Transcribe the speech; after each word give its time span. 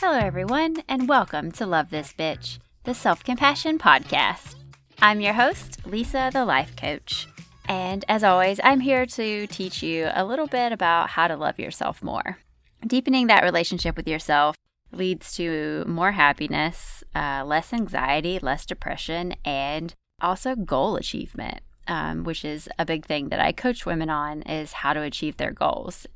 Hello, 0.00 0.16
everyone, 0.16 0.76
and 0.88 1.08
welcome 1.08 1.50
to 1.50 1.66
Love 1.66 1.90
This 1.90 2.12
Bitch, 2.16 2.60
the 2.84 2.94
self 2.94 3.24
compassion 3.24 3.80
podcast. 3.80 4.54
I'm 5.02 5.20
your 5.20 5.32
host, 5.32 5.84
Lisa, 5.84 6.30
the 6.32 6.44
life 6.44 6.76
coach. 6.76 7.26
And 7.68 8.04
as 8.08 8.22
always, 8.22 8.60
I'm 8.62 8.78
here 8.78 9.06
to 9.06 9.48
teach 9.48 9.82
you 9.82 10.08
a 10.14 10.24
little 10.24 10.46
bit 10.46 10.70
about 10.70 11.10
how 11.10 11.26
to 11.26 11.34
love 11.36 11.58
yourself 11.58 12.00
more. 12.00 12.38
Deepening 12.86 13.26
that 13.26 13.42
relationship 13.42 13.96
with 13.96 14.06
yourself 14.06 14.54
leads 14.92 15.34
to 15.34 15.84
more 15.88 16.12
happiness, 16.12 17.02
uh, 17.16 17.42
less 17.44 17.72
anxiety, 17.72 18.38
less 18.40 18.64
depression, 18.64 19.34
and 19.44 19.96
also 20.22 20.54
goal 20.54 20.94
achievement, 20.94 21.58
um, 21.88 22.22
which 22.22 22.44
is 22.44 22.68
a 22.78 22.86
big 22.86 23.04
thing 23.04 23.30
that 23.30 23.40
I 23.40 23.50
coach 23.50 23.84
women 23.84 24.10
on 24.10 24.42
is 24.42 24.74
how 24.74 24.92
to 24.92 25.02
achieve 25.02 25.38
their 25.38 25.52
goals. 25.52 26.06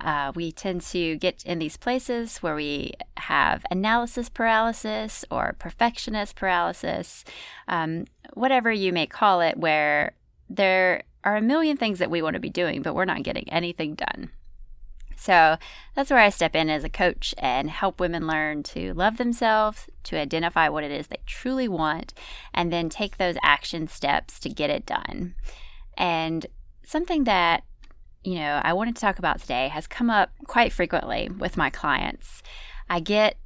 Uh, 0.00 0.32
we 0.34 0.52
tend 0.52 0.82
to 0.82 1.16
get 1.16 1.44
in 1.44 1.58
these 1.58 1.76
places 1.76 2.38
where 2.38 2.54
we 2.54 2.92
have 3.16 3.64
analysis 3.70 4.28
paralysis 4.28 5.24
or 5.30 5.54
perfectionist 5.58 6.36
paralysis, 6.36 7.24
um, 7.68 8.04
whatever 8.34 8.70
you 8.70 8.92
may 8.92 9.06
call 9.06 9.40
it, 9.40 9.56
where 9.56 10.12
there 10.50 11.02
are 11.22 11.36
a 11.36 11.42
million 11.42 11.76
things 11.76 11.98
that 11.98 12.10
we 12.10 12.22
want 12.22 12.34
to 12.34 12.40
be 12.40 12.50
doing, 12.50 12.82
but 12.82 12.94
we're 12.94 13.04
not 13.04 13.22
getting 13.22 13.48
anything 13.50 13.94
done. 13.94 14.30
So 15.16 15.56
that's 15.94 16.10
where 16.10 16.20
I 16.20 16.28
step 16.28 16.54
in 16.54 16.68
as 16.68 16.84
a 16.84 16.90
coach 16.90 17.34
and 17.38 17.70
help 17.70 17.98
women 17.98 18.26
learn 18.26 18.62
to 18.64 18.92
love 18.92 19.16
themselves, 19.16 19.88
to 20.02 20.18
identify 20.18 20.68
what 20.68 20.84
it 20.84 20.90
is 20.90 21.06
they 21.06 21.20
truly 21.24 21.66
want, 21.66 22.12
and 22.52 22.70
then 22.70 22.90
take 22.90 23.16
those 23.16 23.36
action 23.42 23.88
steps 23.88 24.38
to 24.40 24.50
get 24.50 24.68
it 24.68 24.84
done. 24.84 25.34
And 25.96 26.46
something 26.84 27.24
that 27.24 27.64
you 28.24 28.36
know, 28.36 28.60
I 28.64 28.72
wanted 28.72 28.96
to 28.96 29.00
talk 29.00 29.18
about 29.18 29.40
today 29.40 29.68
has 29.68 29.86
come 29.86 30.10
up 30.10 30.30
quite 30.46 30.72
frequently 30.72 31.28
with 31.28 31.56
my 31.56 31.70
clients. 31.70 32.42
I 32.88 33.00
get 33.00 33.36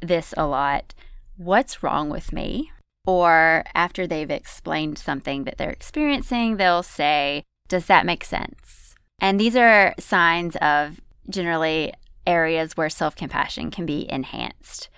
this 0.00 0.34
a 0.36 0.46
lot 0.46 0.94
what's 1.36 1.82
wrong 1.82 2.10
with 2.10 2.32
me? 2.32 2.70
Or 3.06 3.64
after 3.74 4.06
they've 4.06 4.30
explained 4.30 4.98
something 4.98 5.44
that 5.44 5.58
they're 5.58 5.70
experiencing, 5.70 6.56
they'll 6.56 6.82
say, 6.82 7.44
Does 7.68 7.86
that 7.86 8.06
make 8.06 8.24
sense? 8.24 8.94
And 9.20 9.38
these 9.38 9.56
are 9.56 9.94
signs 9.98 10.56
of 10.56 11.00
generally 11.28 11.92
areas 12.26 12.76
where 12.76 12.88
self 12.88 13.14
compassion 13.14 13.70
can 13.70 13.84
be 13.84 14.10
enhanced 14.10 14.88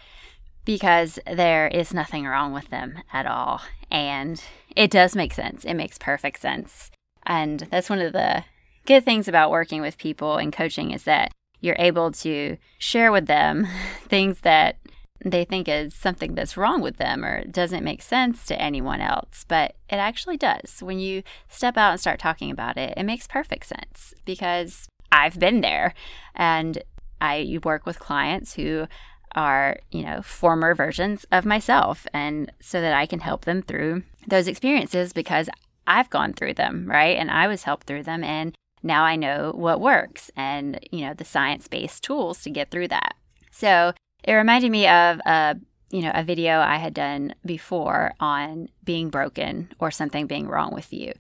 because 0.65 1.19
there 1.33 1.69
is 1.69 1.95
nothing 1.95 2.27
wrong 2.27 2.53
with 2.53 2.71
them 2.71 3.03
at 3.13 3.27
all. 3.27 3.63
And 3.91 4.43
it 4.77 4.91
does 4.91 5.17
make 5.17 5.33
sense. 5.33 5.65
It 5.65 5.75
makes 5.75 5.99
perfect 5.99 6.41
sense. 6.41 6.91
And 7.25 7.61
that's 7.71 7.91
one 7.91 8.01
of 8.01 8.13
the 8.13 8.45
good 8.87 9.05
things 9.05 9.29
about 9.29 9.51
working 9.51 9.81
with 9.81 9.99
people 9.99 10.37
and 10.37 10.53
coaching 10.53 10.93
is 10.93 11.05
that 11.05 11.33
you're 11.61 11.77
able 11.79 12.13
to 12.13 12.57
share 12.79 13.13
with 13.13 13.27
them 13.27 13.67
things 14.09 14.41
that 14.41 14.77
they 15.25 15.45
think 15.45 15.69
is 15.69 15.95
something 15.95 16.35
that's 16.35 16.57
wrong 16.57 16.81
with 16.81 16.99
them 16.99 17.25
or 17.25 17.45
doesn't 17.45 17.85
make 17.85 18.03
sense 18.03 18.45
to 18.47 18.61
anyone 18.61 19.01
else. 19.01 19.45
But 19.49 19.75
it 19.89 19.97
actually 19.97 20.37
does. 20.37 20.79
When 20.81 20.99
you 20.99 21.23
step 21.49 21.77
out 21.77 21.93
and 21.93 22.01
start 22.01 22.21
talking 22.21 22.51
about 22.51 22.77
it, 22.77 22.95
it 22.97 23.03
makes 23.03 23.27
perfect 23.27 23.67
sense 23.67 24.15
because 24.25 24.87
I've 25.11 25.39
been 25.39 25.63
there 25.63 25.95
and 26.35 26.83
I 27.21 27.59
work 27.65 27.87
with 27.87 27.99
clients 27.99 28.55
who 28.55 28.87
are, 29.35 29.79
you 29.91 30.03
know, 30.03 30.23
former 30.23 30.75
versions 30.75 31.27
of 31.33 31.45
myself 31.45 32.07
and 32.13 32.53
so 32.61 32.81
that 32.81 32.95
I 32.95 33.07
can 33.07 33.21
help 33.21 33.45
them 33.45 33.63
through 33.63 34.03
those 34.27 34.49
experiences 34.49 35.13
because 35.13 35.49
I've 35.87 36.11
gone 36.11 36.33
through 36.33 36.55
them, 36.55 36.87
right? 36.89 37.17
And 37.17 37.31
I 37.31 37.47
was 37.49 37.63
helped 37.63 37.87
through 37.87 38.03
them 38.05 38.25
and 38.25 38.55
now 38.87 39.05
I 39.05 39.17
know 39.17 39.53
what 39.55 39.81
works 39.81 40.31
and, 40.37 40.81
you 40.91 41.03
know, 41.03 41.15
the 41.15 41.25
science 41.25 41.69
based 41.69 42.03
tools 42.03 42.43
to 42.43 42.51
get 42.51 42.71
through 42.71 42.89
that. 42.89 43.17
So 43.51 43.93
it 44.25 44.33
reminded 44.33 44.71
me 44.71 44.87
of 44.87 45.21
a, 45.27 45.57
you 45.91 46.03
know, 46.03 46.13
a 46.15 46.25
video 46.25 46.61
I 46.61 46.77
had 46.77 46.95
done 46.95 47.35
before 47.45 48.15
on 48.21 48.69
being 48.85 49.09
broken 49.09 49.73
or 49.79 49.91
something 49.91 50.27
being 50.27 50.49
wrong 50.49 50.73
with 50.73 50.93
you. 50.93 51.13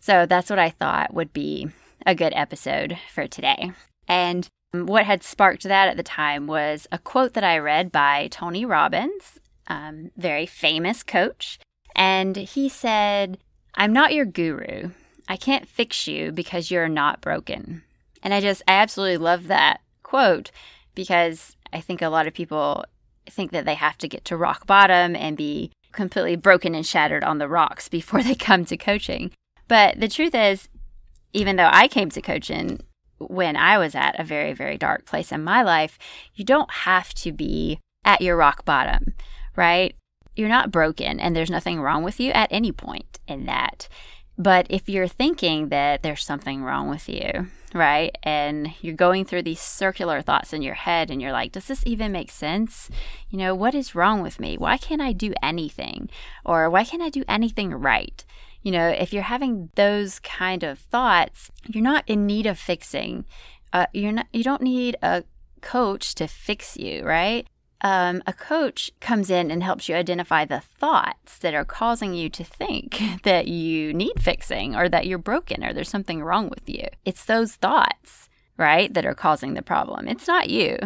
So 0.00 0.26
that's 0.26 0.50
what 0.50 0.58
I 0.58 0.70
thought 0.70 1.14
would 1.14 1.32
be 1.32 1.68
a 2.04 2.14
good 2.14 2.32
episode 2.34 2.98
for 3.12 3.26
today. 3.26 3.72
And 4.08 4.48
what 4.72 5.04
had 5.04 5.22
sparked 5.22 5.64
that 5.64 5.88
at 5.88 5.96
the 5.96 6.02
time 6.02 6.46
was 6.46 6.86
a 6.90 6.98
quote 6.98 7.34
that 7.34 7.44
I 7.44 7.58
read 7.58 7.92
by 7.92 8.28
Tony 8.30 8.64
Robbins, 8.64 9.38
um, 9.66 10.10
very 10.16 10.46
famous 10.46 11.02
coach. 11.02 11.58
And 11.94 12.36
he 12.36 12.68
said, 12.68 13.38
I'm 13.74 13.92
not 13.92 14.14
your 14.14 14.24
guru, 14.24 14.90
I 15.28 15.36
can't 15.36 15.68
fix 15.68 16.06
you 16.06 16.32
because 16.32 16.70
you're 16.70 16.88
not 16.88 17.20
broken. 17.20 17.82
And 18.22 18.32
I 18.32 18.40
just, 18.40 18.62
I 18.68 18.72
absolutely 18.72 19.18
love 19.18 19.46
that 19.48 19.80
quote 20.02 20.50
because 20.94 21.56
I 21.72 21.80
think 21.80 22.02
a 22.02 22.08
lot 22.08 22.26
of 22.26 22.34
people 22.34 22.84
think 23.28 23.50
that 23.52 23.64
they 23.64 23.74
have 23.74 23.98
to 23.98 24.08
get 24.08 24.24
to 24.26 24.36
rock 24.36 24.66
bottom 24.66 25.16
and 25.16 25.36
be 25.36 25.70
completely 25.92 26.36
broken 26.36 26.74
and 26.74 26.86
shattered 26.86 27.24
on 27.24 27.38
the 27.38 27.48
rocks 27.48 27.88
before 27.98 28.22
they 28.22 28.34
come 28.34 28.64
to 28.66 28.76
coaching. 28.76 29.30
But 29.68 30.00
the 30.00 30.08
truth 30.08 30.34
is, 30.34 30.68
even 31.32 31.56
though 31.56 31.70
I 31.72 31.88
came 31.88 32.10
to 32.10 32.20
coaching 32.20 32.80
when 33.18 33.56
I 33.56 33.78
was 33.78 33.94
at 33.94 34.18
a 34.18 34.24
very, 34.24 34.52
very 34.52 34.76
dark 34.76 35.06
place 35.06 35.32
in 35.32 35.44
my 35.44 35.62
life, 35.62 35.98
you 36.34 36.44
don't 36.44 36.70
have 36.70 37.14
to 37.14 37.32
be 37.32 37.78
at 38.04 38.20
your 38.20 38.36
rock 38.36 38.64
bottom, 38.64 39.14
right? 39.56 39.94
You're 40.34 40.48
not 40.48 40.70
broken 40.70 41.20
and 41.20 41.36
there's 41.36 41.50
nothing 41.50 41.80
wrong 41.80 42.02
with 42.02 42.18
you 42.18 42.32
at 42.32 42.48
any 42.50 42.72
point 42.72 43.20
in 43.28 43.46
that. 43.46 43.88
But 44.38 44.66
if 44.70 44.88
you're 44.88 45.08
thinking 45.08 45.68
that 45.68 46.02
there's 46.02 46.24
something 46.24 46.62
wrong 46.62 46.88
with 46.88 47.08
you, 47.08 47.48
right? 47.74 48.16
And 48.22 48.72
you're 48.80 48.94
going 48.94 49.24
through 49.24 49.42
these 49.42 49.60
circular 49.60 50.22
thoughts 50.22 50.52
in 50.52 50.62
your 50.62 50.74
head 50.74 51.10
and 51.10 51.20
you're 51.20 51.32
like, 51.32 51.52
does 51.52 51.66
this 51.66 51.82
even 51.86 52.12
make 52.12 52.30
sense? 52.30 52.90
You 53.28 53.38
know, 53.38 53.54
what 53.54 53.74
is 53.74 53.94
wrong 53.94 54.22
with 54.22 54.40
me? 54.40 54.56
Why 54.56 54.78
can't 54.78 55.02
I 55.02 55.12
do 55.12 55.32
anything? 55.42 56.08
Or 56.44 56.70
why 56.70 56.84
can't 56.84 57.02
I 57.02 57.10
do 57.10 57.24
anything 57.28 57.72
right? 57.74 58.24
You 58.62 58.72
know, 58.72 58.88
if 58.88 59.12
you're 59.12 59.22
having 59.22 59.70
those 59.74 60.18
kind 60.20 60.62
of 60.62 60.78
thoughts, 60.78 61.50
you're 61.66 61.82
not 61.82 62.04
in 62.06 62.26
need 62.26 62.46
of 62.46 62.58
fixing. 62.58 63.24
Uh, 63.72 63.86
you're 63.92 64.12
not. 64.12 64.26
You 64.32 64.44
don't 64.44 64.62
need 64.62 64.96
a 65.02 65.24
coach 65.60 66.14
to 66.16 66.28
fix 66.28 66.76
you, 66.76 67.04
right? 67.04 67.46
Um, 67.82 68.22
a 68.26 68.32
coach 68.32 68.90
comes 69.00 69.28
in 69.28 69.50
and 69.50 69.62
helps 69.62 69.88
you 69.88 69.94
identify 69.94 70.44
the 70.44 70.60
thoughts 70.60 71.38
that 71.38 71.54
are 71.54 71.64
causing 71.64 72.14
you 72.14 72.28
to 72.30 72.44
think 72.44 73.00
that 73.24 73.48
you 73.48 73.92
need 73.92 74.20
fixing 74.20 74.74
or 74.74 74.88
that 74.88 75.06
you're 75.06 75.18
broken 75.18 75.64
or 75.64 75.72
there's 75.72 75.88
something 75.88 76.22
wrong 76.22 76.48
with 76.48 76.68
you. 76.68 76.86
It's 77.04 77.24
those 77.24 77.56
thoughts, 77.56 78.28
right, 78.56 78.92
that 78.94 79.04
are 79.04 79.14
causing 79.14 79.54
the 79.54 79.62
problem. 79.62 80.08
It's 80.08 80.28
not 80.28 80.48
you, 80.48 80.78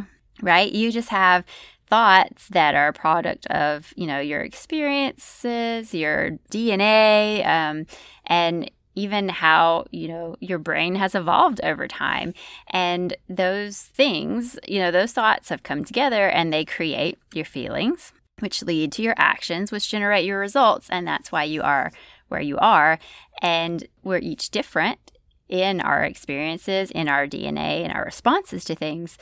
right? 0.43 0.73
You 0.73 0.91
just 0.91 1.11
have 1.11 1.45
thoughts 1.89 2.49
that 2.49 2.75
are 2.75 2.89
a 2.89 2.93
product 2.93 3.47
of 3.47 3.93
you 3.97 4.09
know 4.09 4.19
your 4.19 4.41
experiences 4.41 5.95
your 5.95 6.33
dna 6.51 7.47
um, 7.47 7.87
and 8.27 8.69
even 8.97 9.29
how 9.29 9.85
you 9.93 10.09
know 10.09 10.35
your 10.41 10.59
brain 10.59 10.97
has 10.97 11.15
evolved 11.15 11.61
over 11.63 11.87
time. 11.87 12.35
And 12.71 13.17
those 13.29 13.83
things 13.83 14.59
you 14.67 14.81
know 14.81 14.91
those 14.91 15.13
thoughts 15.13 15.51
have 15.51 15.63
come 15.63 15.85
together 15.85 16.29
and 16.29 16.53
they 16.53 16.65
create 16.65 17.19
your 17.33 17.45
feelings 17.45 18.13
which 18.41 18.63
lead 18.63 18.93
to 18.93 19.03
your 19.03 19.15
actions 19.17 19.71
which 19.71 19.89
generate 19.89 20.25
your 20.25 20.41
results. 20.41 20.89
And 20.91 21.07
that's 21.07 21.31
why 21.31 21.45
you 21.45 21.63
are 21.63 21.93
where 22.29 22.41
you 22.41 22.59
are. 22.59 22.99
And 23.41 23.87
we're 24.03 24.19
each 24.19 24.51
different 24.51 25.13
in 25.49 25.81
our 25.81 26.03
experiences 26.03 26.91
in 26.91 27.07
our 27.09 27.27
dna 27.27 27.85
and 27.85 27.93
our 27.93 28.05
responses 28.05 28.65
to 28.65 28.75
things. 28.75 29.17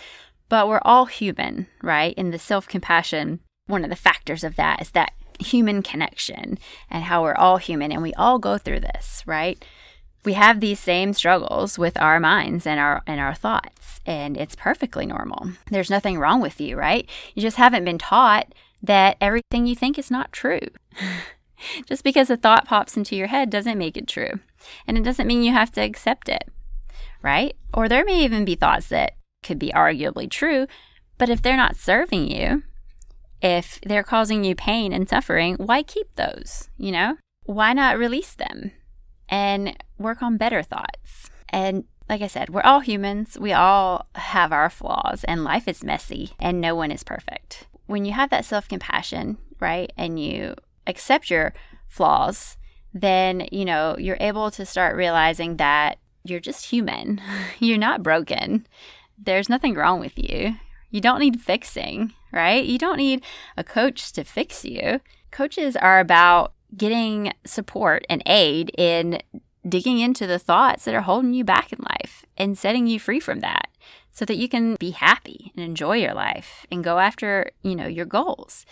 But 0.49 0.69
we're 0.69 0.81
all 0.83 1.07
human 1.07 1.67
right? 1.83 2.15
In 2.15 2.31
the 2.31 2.39
self-compassion 2.39 3.41
one 3.67 3.85
of 3.85 3.91
the 3.91 3.97
factors 3.97 4.45
of 4.45 4.57
that 4.57 4.83
is 4.83 4.91
that 4.91 5.13
human 5.41 5.83
connection 5.83 6.59
and 6.91 7.05
how 7.05 7.23
we're 7.23 7.35
all 7.35 7.57
human 7.57 7.93
and 7.93 8.03
we 8.03 8.15
all 8.15 8.39
go 8.39 8.59
through 8.59 8.81
this, 8.81 9.23
right? 9.27 9.63
We 10.25 10.35
have 10.35 10.61
these 10.61 10.81
same 10.81 11.13
struggles 11.13 11.79
with 11.79 12.01
our 12.01 12.19
minds 12.19 12.67
and 12.67 12.81
our 12.81 13.03
and 13.07 13.21
our 13.21 13.35
thoughts, 13.35 14.01
and 14.07 14.37
it's 14.39 14.55
perfectly 14.55 15.05
normal. 15.05 15.51
There's 15.71 15.91
nothing 15.91 16.19
wrong 16.19 16.41
with 16.41 16.61
you, 16.61 16.77
right? 16.77 17.09
You 17.35 17.43
just 17.43 17.59
haven't 17.59 17.85
been 17.85 17.99
taught 17.99 18.55
that 18.83 19.17
everything 19.21 19.67
you 19.67 19.77
think 19.77 19.99
is 19.99 20.11
not 20.11 20.33
true. 20.33 20.61
just 21.87 22.05
because 22.05 22.31
a 22.31 22.37
thought 22.37 22.67
pops 22.67 22.97
into 22.97 23.17
your 23.17 23.27
head 23.29 23.51
doesn't 23.51 23.79
make 23.79 23.97
it 23.97 24.09
true. 24.09 24.41
And 24.87 24.97
it 24.97 25.05
doesn't 25.05 25.27
mean 25.27 25.43
you 25.43 25.53
have 25.53 25.73
to 25.73 25.83
accept 25.83 26.29
it, 26.29 26.49
right? 27.23 27.55
Or 27.73 27.89
there 27.89 28.05
may 28.05 28.25
even 28.25 28.45
be 28.45 28.55
thoughts 28.55 28.89
that 28.89 29.17
could 29.43 29.59
be 29.59 29.71
arguably 29.71 30.31
true, 30.31 30.67
but 31.19 31.29
if 31.29 31.43
they're 31.43 31.57
not 31.57 31.77
serving 31.77 32.31
you, 32.31 32.63
if 33.45 33.79
they're 33.83 34.03
causing 34.03 34.43
you 34.43 34.57
pain 34.57 34.93
and 34.95 35.07
suffering, 35.07 35.57
why 35.57 35.83
keep 35.83 36.09
those? 36.17 36.71
You 36.79 36.93
know, 36.93 37.17
why 37.45 37.75
not 37.75 37.99
release 37.99 38.35
them 38.35 38.73
and 39.29 39.77
work 39.99 40.23
on 40.23 40.39
better 40.39 40.63
thoughts? 40.63 41.29
And 41.51 41.85
like 42.09 42.23
I 42.23 42.27
said, 42.27 42.49
we're 42.49 42.63
all 42.63 42.81
humans. 42.81 43.37
We 43.39 43.53
all 43.53 44.07
have 44.15 44.51
our 44.51 44.71
flaws, 44.71 45.25
and 45.25 45.45
life 45.45 45.69
is 45.69 45.85
messy, 45.85 46.33
and 46.41 46.61
no 46.61 46.75
one 46.75 46.91
is 46.91 47.05
perfect. 47.05 47.67
When 47.87 48.07
you 48.07 48.13
have 48.13 48.31
that 48.31 48.47
self 48.47 48.67
compassion, 48.67 49.37
right, 49.61 49.93
and 49.97 50.19
you 50.19 50.55
accept 50.87 51.31
your 51.31 51.53
flaws, 51.87 52.57
then, 52.95 53.47
you 53.53 53.67
know, 53.67 53.97
you're 53.99 54.17
able 54.21 54.51
to 54.53 54.65
start 54.65 54.97
realizing 54.97 55.59
that 55.59 55.99
you're 56.25 56.41
just 56.41 56.67
human. 56.67 57.21
you're 57.59 57.77
not 57.77 58.03
broken. 58.03 58.67
There's 59.19 59.51
nothing 59.51 59.75
wrong 59.75 60.01
with 60.01 60.17
you. 60.17 60.57
You 60.91 61.01
don't 61.01 61.21
need 61.21 61.41
fixing, 61.41 62.15
right? 62.35 62.65
You 62.65 62.79
don't 62.79 62.99
need 62.99 63.25
a 63.57 63.65
coach 63.65 64.13
to 64.13 64.25
fix 64.25 64.65
you. 64.65 65.01
Coaches 65.31 65.77
are 65.77 66.01
about 66.01 66.53
getting 66.77 67.33
support 67.45 68.05
and 68.11 68.23
aid 68.27 68.71
in 68.77 69.21
digging 69.67 69.99
into 69.99 70.27
the 70.27 70.39
thoughts 70.39 70.85
that 70.85 70.95
are 70.95 71.03
holding 71.03 71.33
you 71.33 71.45
back 71.45 71.73
in 71.73 71.79
life 71.81 72.25
and 72.37 72.59
setting 72.59 72.87
you 72.87 72.99
free 72.99 73.21
from 73.21 73.41
that 73.41 73.69
so 74.13 74.25
that 74.25 74.37
you 74.37 74.49
can 74.49 74.77
be 74.77 74.91
happy 74.91 75.53
and 75.57 75.65
enjoy 75.65 75.97
your 75.97 76.15
life 76.15 76.67
and 76.71 76.85
go 76.85 76.99
after, 76.99 77.51
you 77.63 77.75
know, 77.75 77.87
your 77.87 78.05
goals. 78.05 78.67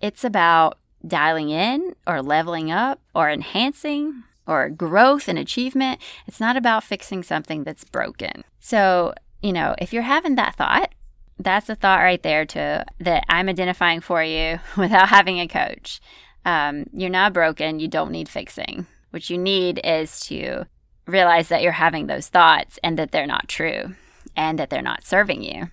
It's 0.00 0.24
about 0.24 0.78
dialing 1.06 1.50
in 1.50 1.94
or 2.06 2.22
leveling 2.22 2.70
up 2.70 3.00
or 3.14 3.30
enhancing 3.30 4.24
or 4.46 4.70
growth 4.70 5.28
and 5.28 5.38
achievement. 5.38 6.00
It's 6.26 6.40
not 6.40 6.56
about 6.56 6.82
fixing 6.82 7.22
something 7.22 7.64
that's 7.64 7.84
broken. 7.84 8.44
So, 8.58 9.14
you 9.42 9.52
know, 9.52 9.74
if 9.78 9.92
you're 9.92 10.02
having 10.02 10.34
that 10.36 10.56
thought, 10.56 10.92
that's 11.38 11.68
a 11.68 11.74
thought 11.74 12.00
right 12.00 12.22
there 12.22 12.44
to 12.46 12.84
that 13.00 13.24
I'm 13.28 13.48
identifying 13.48 14.00
for 14.00 14.22
you 14.22 14.58
without 14.76 15.08
having 15.08 15.40
a 15.40 15.48
coach. 15.48 16.00
Um, 16.44 16.86
you're 16.92 17.10
not 17.10 17.32
broken. 17.32 17.80
You 17.80 17.88
don't 17.88 18.12
need 18.12 18.28
fixing. 18.28 18.86
What 19.10 19.30
you 19.30 19.38
need 19.38 19.80
is 19.84 20.20
to 20.20 20.64
realize 21.06 21.48
that 21.48 21.62
you're 21.62 21.72
having 21.72 22.06
those 22.06 22.28
thoughts 22.28 22.78
and 22.82 22.98
that 22.98 23.12
they're 23.12 23.26
not 23.26 23.48
true 23.48 23.94
and 24.36 24.58
that 24.58 24.70
they're 24.70 24.82
not 24.82 25.04
serving 25.04 25.42
you. 25.42 25.70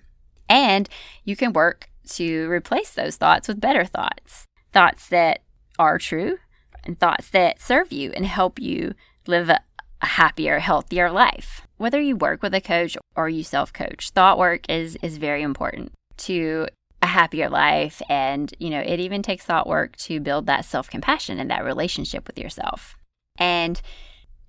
And 0.48 0.88
you 1.24 1.36
can 1.36 1.52
work 1.52 1.90
to 2.10 2.48
replace 2.50 2.92
those 2.92 3.16
thoughts 3.16 3.48
with 3.48 3.60
better 3.60 3.84
thoughts 3.84 4.44
thoughts 4.72 5.08
that 5.08 5.40
are 5.78 5.98
true 5.98 6.36
and 6.84 7.00
thoughts 7.00 7.30
that 7.30 7.60
serve 7.60 7.90
you 7.90 8.12
and 8.14 8.26
help 8.26 8.58
you 8.58 8.92
live 9.26 9.48
a, 9.48 9.60
a 10.02 10.06
happier, 10.06 10.58
healthier 10.58 11.10
life. 11.10 11.65
Whether 11.76 12.00
you 12.00 12.16
work 12.16 12.42
with 12.42 12.54
a 12.54 12.60
coach 12.60 12.96
or 13.14 13.28
you 13.28 13.42
self 13.42 13.72
coach, 13.72 14.10
thought 14.10 14.38
work 14.38 14.68
is, 14.68 14.96
is 15.02 15.18
very 15.18 15.42
important 15.42 15.92
to 16.18 16.68
a 17.02 17.06
happier 17.06 17.48
life. 17.48 18.00
And, 18.08 18.52
you 18.58 18.70
know, 18.70 18.80
it 18.80 19.00
even 19.00 19.22
takes 19.22 19.44
thought 19.44 19.66
work 19.66 19.96
to 19.96 20.20
build 20.20 20.46
that 20.46 20.64
self 20.64 20.88
compassion 20.88 21.38
and 21.38 21.50
that 21.50 21.64
relationship 21.64 22.26
with 22.26 22.38
yourself. 22.38 22.96
And 23.38 23.80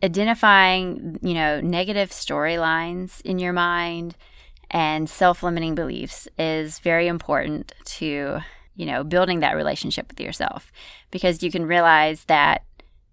identifying, 0.01 1.19
you 1.21 1.33
know, 1.33 1.59
negative 1.59 2.11
storylines 2.11 3.21
in 3.21 3.39
your 3.39 3.53
mind 3.53 4.15
and 4.71 5.09
self 5.09 5.43
limiting 5.43 5.75
beliefs 5.75 6.27
is 6.37 6.79
very 6.79 7.07
important 7.07 7.73
to 7.85 8.41
you 8.77 8.85
know, 8.85 9.03
building 9.03 9.41
that 9.41 9.55
relationship 9.55 10.07
with 10.07 10.21
yourself 10.21 10.71
because 11.11 11.41
you 11.41 11.51
can 11.51 11.65
realize 11.65 12.23
that 12.25 12.63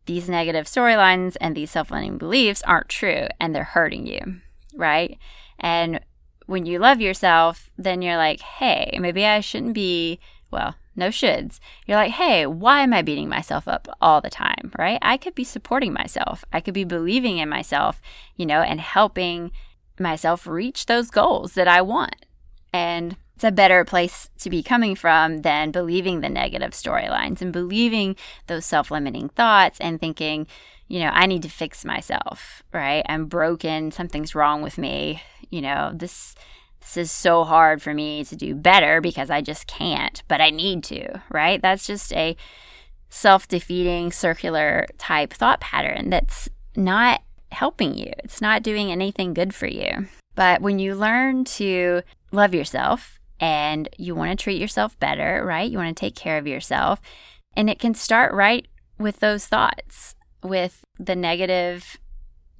these 0.06 0.28
negative 0.28 0.66
storylines 0.66 1.36
and 1.40 1.56
these 1.56 1.70
self 1.70 1.90
limiting 1.90 2.18
beliefs 2.18 2.62
aren't 2.62 2.88
true 2.88 3.26
and 3.40 3.54
they're 3.54 3.64
hurting 3.64 4.06
you, 4.06 4.40
right? 4.74 5.18
And 5.58 6.00
when 6.46 6.66
you 6.66 6.78
love 6.78 7.00
yourself, 7.00 7.70
then 7.78 8.02
you're 8.02 8.16
like, 8.16 8.40
hey, 8.40 8.98
maybe 9.00 9.24
I 9.24 9.40
shouldn't 9.40 9.74
be, 9.74 10.20
well, 10.50 10.74
no 10.96 11.08
shoulds. 11.08 11.58
You're 11.86 11.96
like, 11.96 12.12
hey, 12.12 12.46
why 12.46 12.82
am 12.82 12.92
I 12.92 13.02
beating 13.02 13.28
myself 13.28 13.66
up 13.66 13.88
all 14.00 14.20
the 14.20 14.30
time, 14.30 14.70
right? 14.78 14.98
I 15.02 15.16
could 15.16 15.34
be 15.34 15.44
supporting 15.44 15.92
myself. 15.92 16.44
I 16.52 16.60
could 16.60 16.74
be 16.74 16.84
believing 16.84 17.38
in 17.38 17.48
myself, 17.48 18.00
you 18.36 18.46
know, 18.46 18.60
and 18.60 18.80
helping 18.80 19.50
myself 19.98 20.46
reach 20.46 20.86
those 20.86 21.10
goals 21.10 21.54
that 21.54 21.68
I 21.68 21.80
want. 21.82 22.26
And 22.72 23.16
it's 23.44 23.50
a 23.50 23.52
better 23.52 23.84
place 23.84 24.30
to 24.38 24.48
be 24.48 24.62
coming 24.62 24.94
from 24.94 25.42
than 25.42 25.70
believing 25.70 26.22
the 26.22 26.30
negative 26.30 26.70
storylines 26.70 27.42
and 27.42 27.52
believing 27.52 28.16
those 28.46 28.64
self 28.64 28.90
limiting 28.90 29.28
thoughts 29.28 29.78
and 29.80 30.00
thinking, 30.00 30.46
you 30.88 31.00
know, 31.00 31.10
I 31.12 31.26
need 31.26 31.42
to 31.42 31.50
fix 31.50 31.84
myself, 31.84 32.62
right? 32.72 33.04
I'm 33.06 33.26
broken. 33.26 33.90
Something's 33.90 34.34
wrong 34.34 34.62
with 34.62 34.78
me. 34.78 35.22
You 35.50 35.60
know, 35.60 35.92
this. 35.94 36.34
This 36.80 36.98
is 36.98 37.10
so 37.10 37.44
hard 37.44 37.80
for 37.80 37.94
me 37.94 38.24
to 38.24 38.36
do 38.36 38.54
better 38.54 39.00
because 39.00 39.30
I 39.30 39.40
just 39.40 39.66
can't, 39.66 40.22
but 40.28 40.42
I 40.42 40.50
need 40.50 40.84
to, 40.84 41.22
right? 41.30 41.62
That's 41.62 41.86
just 41.86 42.12
a 42.12 42.36
self 43.08 43.48
defeating 43.48 44.12
circular 44.12 44.86
type 44.98 45.32
thought 45.32 45.60
pattern 45.60 46.10
that's 46.10 46.46
not 46.76 47.22
helping 47.52 47.96
you. 47.96 48.12
It's 48.18 48.42
not 48.42 48.62
doing 48.62 48.92
anything 48.92 49.32
good 49.32 49.54
for 49.54 49.66
you. 49.66 50.08
But 50.34 50.60
when 50.60 50.78
you 50.78 50.94
learn 50.94 51.44
to 51.56 52.02
love 52.32 52.54
yourself 52.54 53.18
and 53.40 53.88
you 53.98 54.14
want 54.14 54.36
to 54.38 54.42
treat 54.42 54.60
yourself 54.60 54.98
better, 54.98 55.42
right? 55.44 55.70
You 55.70 55.78
want 55.78 55.94
to 55.94 56.00
take 56.00 56.14
care 56.14 56.38
of 56.38 56.46
yourself. 56.46 57.00
And 57.56 57.68
it 57.70 57.78
can 57.78 57.94
start 57.94 58.32
right 58.32 58.66
with 58.98 59.20
those 59.20 59.46
thoughts, 59.46 60.14
with 60.42 60.84
the 60.98 61.16
negative 61.16 61.98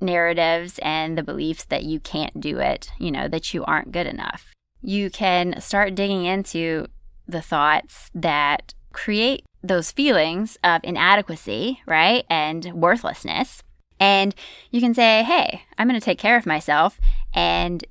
narratives 0.00 0.78
and 0.80 1.16
the 1.16 1.22
beliefs 1.22 1.64
that 1.64 1.84
you 1.84 2.00
can't 2.00 2.40
do 2.40 2.58
it, 2.58 2.90
you 2.98 3.10
know, 3.10 3.28
that 3.28 3.54
you 3.54 3.64
aren't 3.64 3.92
good 3.92 4.06
enough. 4.06 4.52
You 4.82 5.10
can 5.10 5.60
start 5.60 5.94
digging 5.94 6.24
into 6.24 6.86
the 7.26 7.40
thoughts 7.40 8.10
that 8.14 8.74
create 8.92 9.44
those 9.62 9.90
feelings 9.90 10.58
of 10.62 10.80
inadequacy, 10.84 11.80
right? 11.86 12.24
And 12.28 12.72
worthlessness. 12.74 13.62
And 13.98 14.34
you 14.70 14.80
can 14.80 14.94
say, 14.94 15.22
hey, 15.22 15.62
I'm 15.78 15.88
going 15.88 15.98
to 15.98 16.04
take 16.04 16.18
care 16.18 16.36
of 16.36 16.46
myself. 16.46 17.00
And 17.32 17.84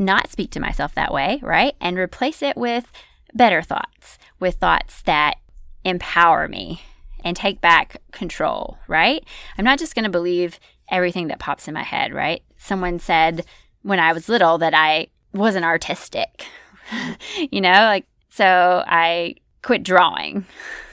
not 0.00 0.30
speak 0.30 0.50
to 0.52 0.60
myself 0.60 0.94
that 0.94 1.12
way, 1.12 1.38
right? 1.42 1.74
And 1.80 1.98
replace 1.98 2.42
it 2.42 2.56
with 2.56 2.90
better 3.34 3.62
thoughts, 3.62 4.18
with 4.40 4.56
thoughts 4.56 5.02
that 5.02 5.36
empower 5.84 6.48
me 6.48 6.82
and 7.22 7.36
take 7.36 7.60
back 7.60 7.98
control, 8.10 8.78
right? 8.88 9.22
I'm 9.58 9.64
not 9.64 9.78
just 9.78 9.94
going 9.94 10.04
to 10.04 10.10
believe 10.10 10.58
everything 10.90 11.28
that 11.28 11.38
pops 11.38 11.68
in 11.68 11.74
my 11.74 11.82
head, 11.82 12.12
right? 12.12 12.42
Someone 12.56 12.98
said 12.98 13.44
when 13.82 14.00
I 14.00 14.12
was 14.12 14.28
little 14.28 14.58
that 14.58 14.74
I 14.74 15.08
wasn't 15.32 15.64
artistic, 15.64 16.46
you 17.52 17.60
know, 17.60 17.70
like, 17.70 18.06
so 18.30 18.82
I 18.86 19.36
quit 19.62 19.82
drawing. 19.82 20.46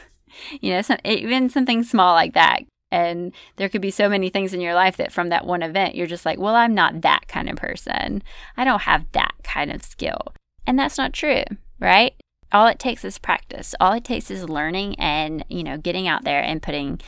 you 0.61 0.71
know, 0.71 0.81
some, 0.81 0.97
even 1.05 1.49
something 1.49 1.83
small 1.83 2.13
like 2.13 2.33
that 2.33 2.63
and 2.91 3.33
there 3.57 3.69
could 3.69 3.81
be 3.81 3.91
so 3.91 4.07
many 4.07 4.29
things 4.29 4.53
in 4.53 4.61
your 4.61 4.73
life 4.73 4.97
that 4.97 5.11
from 5.11 5.29
that 5.29 5.45
one 5.45 5.61
event, 5.61 5.95
you're 5.95 6.07
just 6.07 6.25
like, 6.25 6.39
well, 6.39 6.55
I'm 6.55 6.73
not 6.73 7.01
that 7.01 7.27
kind 7.27 7.49
of 7.49 7.57
person. 7.57 8.23
I 8.55 8.63
don't 8.63 8.83
have 8.83 9.05
that 9.11 9.33
kind 9.43 9.71
of 9.71 9.83
skill. 9.83 10.33
And 10.65 10.77
that's 10.77 10.97
not 10.97 11.13
true, 11.13 11.43
right? 11.79 12.13
All 12.51 12.67
it 12.67 12.79
takes 12.79 13.03
is 13.03 13.17
practice. 13.17 13.75
All 13.79 13.93
it 13.93 14.03
takes 14.03 14.31
is 14.31 14.47
learning 14.47 14.95
and, 14.99 15.43
you 15.49 15.63
know, 15.63 15.77
getting 15.77 16.07
out 16.07 16.23
there 16.23 16.41
and 16.41 16.61
putting 16.61 17.01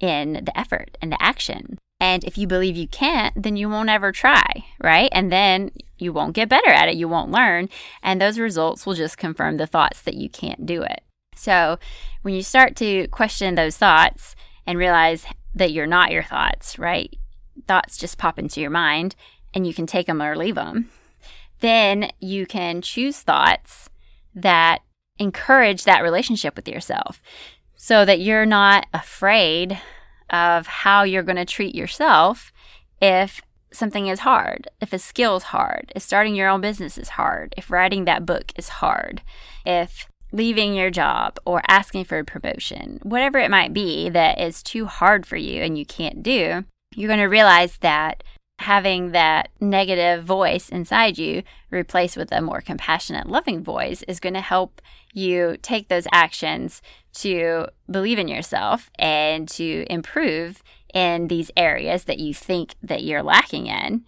in 0.00 0.44
the 0.44 0.56
effort 0.58 0.96
and 1.02 1.10
the 1.10 1.22
action. 1.22 1.78
And 2.00 2.22
if 2.24 2.36
you 2.36 2.46
believe 2.46 2.76
you 2.76 2.88
can't, 2.88 3.40
then 3.40 3.56
you 3.56 3.68
won't 3.68 3.88
ever 3.88 4.12
try, 4.12 4.64
right? 4.82 5.08
And 5.12 5.32
then 5.32 5.70
you 5.98 6.12
won't 6.12 6.34
get 6.34 6.48
better 6.48 6.70
at 6.70 6.88
it. 6.88 6.96
You 6.96 7.08
won't 7.08 7.30
learn. 7.30 7.68
And 8.02 8.20
those 8.20 8.38
results 8.38 8.84
will 8.84 8.94
just 8.94 9.16
confirm 9.16 9.56
the 9.56 9.66
thoughts 9.66 10.02
that 10.02 10.14
you 10.14 10.28
can't 10.28 10.66
do 10.66 10.82
it. 10.82 11.02
So 11.34 11.78
when 12.22 12.34
you 12.34 12.42
start 12.42 12.76
to 12.76 13.08
question 13.08 13.54
those 13.54 13.76
thoughts, 13.76 14.36
and 14.66 14.78
realize 14.78 15.26
that 15.54 15.72
you're 15.72 15.86
not 15.86 16.10
your 16.10 16.22
thoughts, 16.22 16.78
right? 16.78 17.16
Thoughts 17.66 17.96
just 17.96 18.18
pop 18.18 18.38
into 18.38 18.60
your 18.60 18.70
mind 18.70 19.14
and 19.52 19.66
you 19.66 19.74
can 19.74 19.86
take 19.86 20.06
them 20.06 20.20
or 20.20 20.36
leave 20.36 20.56
them. 20.56 20.90
Then 21.60 22.10
you 22.20 22.46
can 22.46 22.82
choose 22.82 23.20
thoughts 23.20 23.88
that 24.34 24.80
encourage 25.18 25.84
that 25.84 26.02
relationship 26.02 26.56
with 26.56 26.68
yourself 26.68 27.22
so 27.76 28.04
that 28.04 28.20
you're 28.20 28.46
not 28.46 28.86
afraid 28.92 29.80
of 30.30 30.66
how 30.66 31.02
you're 31.02 31.22
going 31.22 31.36
to 31.36 31.44
treat 31.44 31.74
yourself 31.74 32.52
if 33.00 33.40
something 33.72 34.06
is 34.06 34.20
hard, 34.20 34.68
if 34.80 34.92
a 34.92 34.98
skill 34.98 35.36
is 35.36 35.44
hard, 35.44 35.92
if 35.94 36.02
starting 36.02 36.34
your 36.34 36.48
own 36.48 36.60
business 36.60 36.96
is 36.96 37.10
hard, 37.10 37.54
if 37.56 37.70
writing 37.70 38.04
that 38.04 38.26
book 38.26 38.52
is 38.56 38.68
hard, 38.68 39.22
if 39.66 40.08
leaving 40.34 40.74
your 40.74 40.90
job 40.90 41.38
or 41.46 41.62
asking 41.68 42.04
for 42.04 42.18
a 42.18 42.24
promotion, 42.24 42.98
whatever 43.04 43.38
it 43.38 43.50
might 43.50 43.72
be 43.72 44.08
that 44.10 44.40
is 44.40 44.62
too 44.62 44.86
hard 44.86 45.24
for 45.24 45.36
you 45.36 45.62
and 45.62 45.78
you 45.78 45.86
can't 45.86 46.22
do, 46.22 46.64
you're 46.94 47.08
going 47.08 47.20
to 47.20 47.26
realize 47.26 47.78
that 47.78 48.24
having 48.58 49.12
that 49.12 49.48
negative 49.60 50.24
voice 50.24 50.68
inside 50.68 51.18
you 51.18 51.42
replaced 51.70 52.16
with 52.16 52.32
a 52.32 52.40
more 52.40 52.60
compassionate, 52.60 53.28
loving 53.28 53.62
voice 53.62 54.02
is 54.08 54.20
going 54.20 54.34
to 54.34 54.40
help 54.40 54.82
you 55.12 55.56
take 55.62 55.88
those 55.88 56.06
actions 56.12 56.82
to 57.12 57.66
believe 57.88 58.18
in 58.18 58.26
yourself 58.26 58.90
and 58.98 59.48
to 59.48 59.86
improve 59.88 60.62
in 60.92 61.28
these 61.28 61.50
areas 61.56 62.04
that 62.04 62.18
you 62.18 62.34
think 62.34 62.74
that 62.82 63.04
you're 63.04 63.22
lacking 63.22 63.66
in 63.66 64.04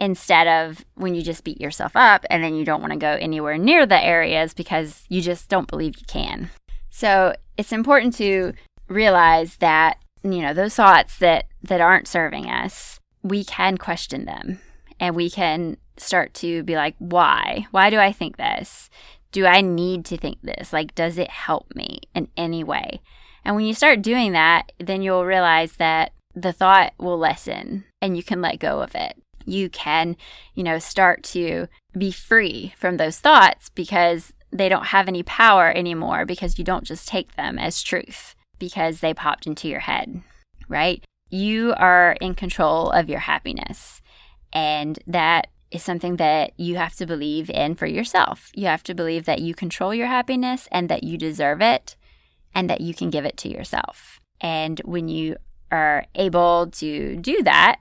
instead 0.00 0.48
of 0.48 0.84
when 0.94 1.14
you 1.14 1.22
just 1.22 1.44
beat 1.44 1.60
yourself 1.60 1.92
up 1.94 2.24
and 2.30 2.42
then 2.42 2.54
you 2.54 2.64
don't 2.64 2.80
want 2.80 2.92
to 2.92 2.98
go 2.98 3.18
anywhere 3.20 3.58
near 3.58 3.84
the 3.84 4.02
areas 4.02 4.54
because 4.54 5.04
you 5.10 5.20
just 5.20 5.48
don't 5.48 5.68
believe 5.68 5.98
you 5.98 6.06
can. 6.06 6.50
So 6.88 7.36
it's 7.58 7.72
important 7.72 8.16
to 8.16 8.54
realize 8.88 9.56
that, 9.58 9.98
you 10.22 10.40
know, 10.40 10.54
those 10.54 10.74
thoughts 10.74 11.18
that, 11.18 11.44
that 11.62 11.82
aren't 11.82 12.08
serving 12.08 12.48
us, 12.48 12.98
we 13.22 13.44
can 13.44 13.76
question 13.76 14.24
them 14.24 14.58
and 14.98 15.14
we 15.14 15.28
can 15.28 15.76
start 15.98 16.32
to 16.34 16.62
be 16.62 16.76
like, 16.76 16.94
why? 16.98 17.66
Why 17.70 17.90
do 17.90 17.98
I 17.98 18.10
think 18.10 18.38
this? 18.38 18.88
Do 19.32 19.44
I 19.44 19.60
need 19.60 20.06
to 20.06 20.16
think 20.16 20.38
this? 20.42 20.72
Like, 20.72 20.94
does 20.94 21.18
it 21.18 21.30
help 21.30 21.74
me 21.74 22.00
in 22.14 22.28
any 22.38 22.64
way? 22.64 23.02
And 23.44 23.54
when 23.54 23.66
you 23.66 23.74
start 23.74 24.02
doing 24.02 24.32
that, 24.32 24.72
then 24.78 25.02
you'll 25.02 25.26
realize 25.26 25.74
that 25.74 26.12
the 26.34 26.52
thought 26.52 26.94
will 26.98 27.18
lessen 27.18 27.84
and 28.00 28.16
you 28.16 28.22
can 28.22 28.40
let 28.40 28.58
go 28.58 28.80
of 28.80 28.94
it 28.94 29.19
you 29.46 29.68
can, 29.70 30.16
you 30.54 30.62
know, 30.62 30.78
start 30.78 31.22
to 31.24 31.66
be 31.96 32.10
free 32.10 32.72
from 32.76 32.96
those 32.96 33.18
thoughts 33.18 33.68
because 33.70 34.32
they 34.52 34.68
don't 34.68 34.86
have 34.86 35.08
any 35.08 35.22
power 35.22 35.70
anymore 35.70 36.24
because 36.24 36.58
you 36.58 36.64
don't 36.64 36.84
just 36.84 37.08
take 37.08 37.36
them 37.36 37.58
as 37.58 37.82
truth 37.82 38.34
because 38.58 39.00
they 39.00 39.14
popped 39.14 39.46
into 39.46 39.68
your 39.68 39.80
head, 39.80 40.22
right? 40.68 41.04
You 41.30 41.74
are 41.76 42.16
in 42.20 42.34
control 42.34 42.90
of 42.90 43.08
your 43.08 43.20
happiness. 43.20 44.02
And 44.52 44.98
that 45.06 45.46
is 45.70 45.82
something 45.82 46.16
that 46.16 46.52
you 46.56 46.76
have 46.76 46.94
to 46.96 47.06
believe 47.06 47.48
in 47.50 47.76
for 47.76 47.86
yourself. 47.86 48.50
You 48.54 48.66
have 48.66 48.82
to 48.84 48.94
believe 48.94 49.24
that 49.26 49.40
you 49.40 49.54
control 49.54 49.94
your 49.94 50.08
happiness 50.08 50.68
and 50.72 50.88
that 50.88 51.04
you 51.04 51.16
deserve 51.16 51.60
it 51.62 51.96
and 52.54 52.68
that 52.68 52.80
you 52.80 52.92
can 52.92 53.10
give 53.10 53.24
it 53.24 53.36
to 53.38 53.48
yourself. 53.48 54.18
And 54.40 54.80
when 54.84 55.08
you 55.08 55.36
are 55.70 56.06
able 56.16 56.68
to 56.72 57.16
do 57.16 57.42
that, 57.44 57.76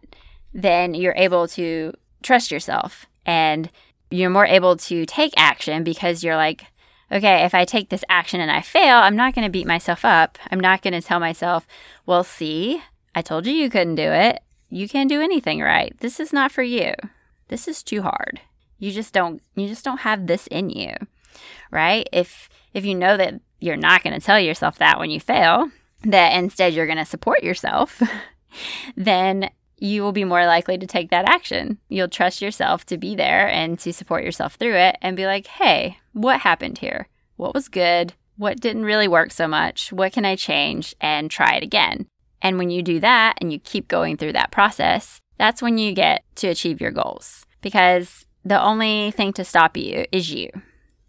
then 0.53 0.93
you're 0.93 1.15
able 1.15 1.47
to 1.49 1.93
trust 2.23 2.51
yourself 2.51 3.05
and 3.25 3.69
you're 4.11 4.29
more 4.29 4.45
able 4.45 4.75
to 4.75 5.05
take 5.05 5.33
action 5.37 5.83
because 5.83 6.23
you're 6.23 6.35
like, 6.35 6.65
okay, 7.11 7.43
if 7.43 7.53
I 7.53 7.65
take 7.65 7.89
this 7.89 8.03
action 8.09 8.41
and 8.41 8.51
I 8.51 8.61
fail, 8.61 8.97
I'm 8.97 9.15
not 9.15 9.33
going 9.33 9.45
to 9.45 9.51
beat 9.51 9.67
myself 9.67 10.05
up. 10.05 10.37
I'm 10.51 10.59
not 10.59 10.81
going 10.81 10.93
to 10.93 11.01
tell 11.01 11.19
myself, 11.19 11.67
well, 12.05 12.23
see, 12.23 12.81
I 13.15 13.21
told 13.21 13.45
you 13.45 13.53
you 13.53 13.69
couldn't 13.69 13.95
do 13.95 14.11
it. 14.11 14.41
You 14.69 14.87
can't 14.87 15.09
do 15.09 15.21
anything 15.21 15.61
right. 15.61 15.95
This 15.99 16.19
is 16.19 16.31
not 16.31 16.51
for 16.51 16.63
you. 16.63 16.93
This 17.47 17.67
is 17.67 17.81
too 17.81 18.03
hard. 18.03 18.39
You 18.77 18.91
just 18.91 19.13
don't 19.13 19.41
you 19.55 19.67
just 19.67 19.83
don't 19.83 20.01
have 20.01 20.27
this 20.27 20.47
in 20.47 20.69
you. 20.69 20.93
Right? 21.71 22.07
If 22.13 22.49
if 22.73 22.85
you 22.85 22.95
know 22.95 23.17
that 23.17 23.41
you're 23.59 23.75
not 23.75 24.03
going 24.03 24.17
to 24.17 24.25
tell 24.25 24.39
yourself 24.39 24.77
that 24.77 24.99
when 24.99 25.09
you 25.09 25.19
fail, 25.19 25.69
that 26.03 26.33
instead 26.33 26.73
you're 26.73 26.85
going 26.85 26.97
to 26.97 27.05
support 27.05 27.43
yourself, 27.43 28.01
then 28.95 29.49
you 29.81 30.01
will 30.01 30.11
be 30.11 30.23
more 30.23 30.45
likely 30.45 30.77
to 30.77 30.87
take 30.87 31.09
that 31.09 31.29
action. 31.29 31.77
You'll 31.87 32.07
trust 32.07 32.41
yourself 32.41 32.85
to 32.87 32.97
be 32.97 33.15
there 33.15 33.47
and 33.47 33.79
to 33.79 33.93
support 33.93 34.23
yourself 34.23 34.55
through 34.55 34.75
it 34.75 34.97
and 35.01 35.17
be 35.17 35.25
like, 35.25 35.47
hey, 35.47 35.97
what 36.13 36.41
happened 36.41 36.79
here? 36.79 37.07
What 37.35 37.53
was 37.53 37.69
good? 37.69 38.13
What 38.37 38.59
didn't 38.59 38.85
really 38.85 39.07
work 39.07 39.31
so 39.31 39.47
much? 39.47 39.91
What 39.91 40.13
can 40.13 40.25
I 40.25 40.35
change 40.35 40.95
and 41.01 41.29
try 41.29 41.55
it 41.55 41.63
again? 41.63 42.07
And 42.41 42.57
when 42.57 42.69
you 42.69 42.81
do 42.81 42.99
that 42.99 43.37
and 43.41 43.51
you 43.51 43.59
keep 43.59 43.87
going 43.87 44.17
through 44.17 44.33
that 44.33 44.51
process, 44.51 45.19
that's 45.37 45.61
when 45.61 45.77
you 45.77 45.93
get 45.93 46.23
to 46.35 46.47
achieve 46.47 46.81
your 46.81 46.91
goals 46.91 47.45
because 47.61 48.25
the 48.45 48.61
only 48.61 49.11
thing 49.11 49.33
to 49.33 49.43
stop 49.43 49.75
you 49.75 50.05
is 50.11 50.33
you. 50.33 50.49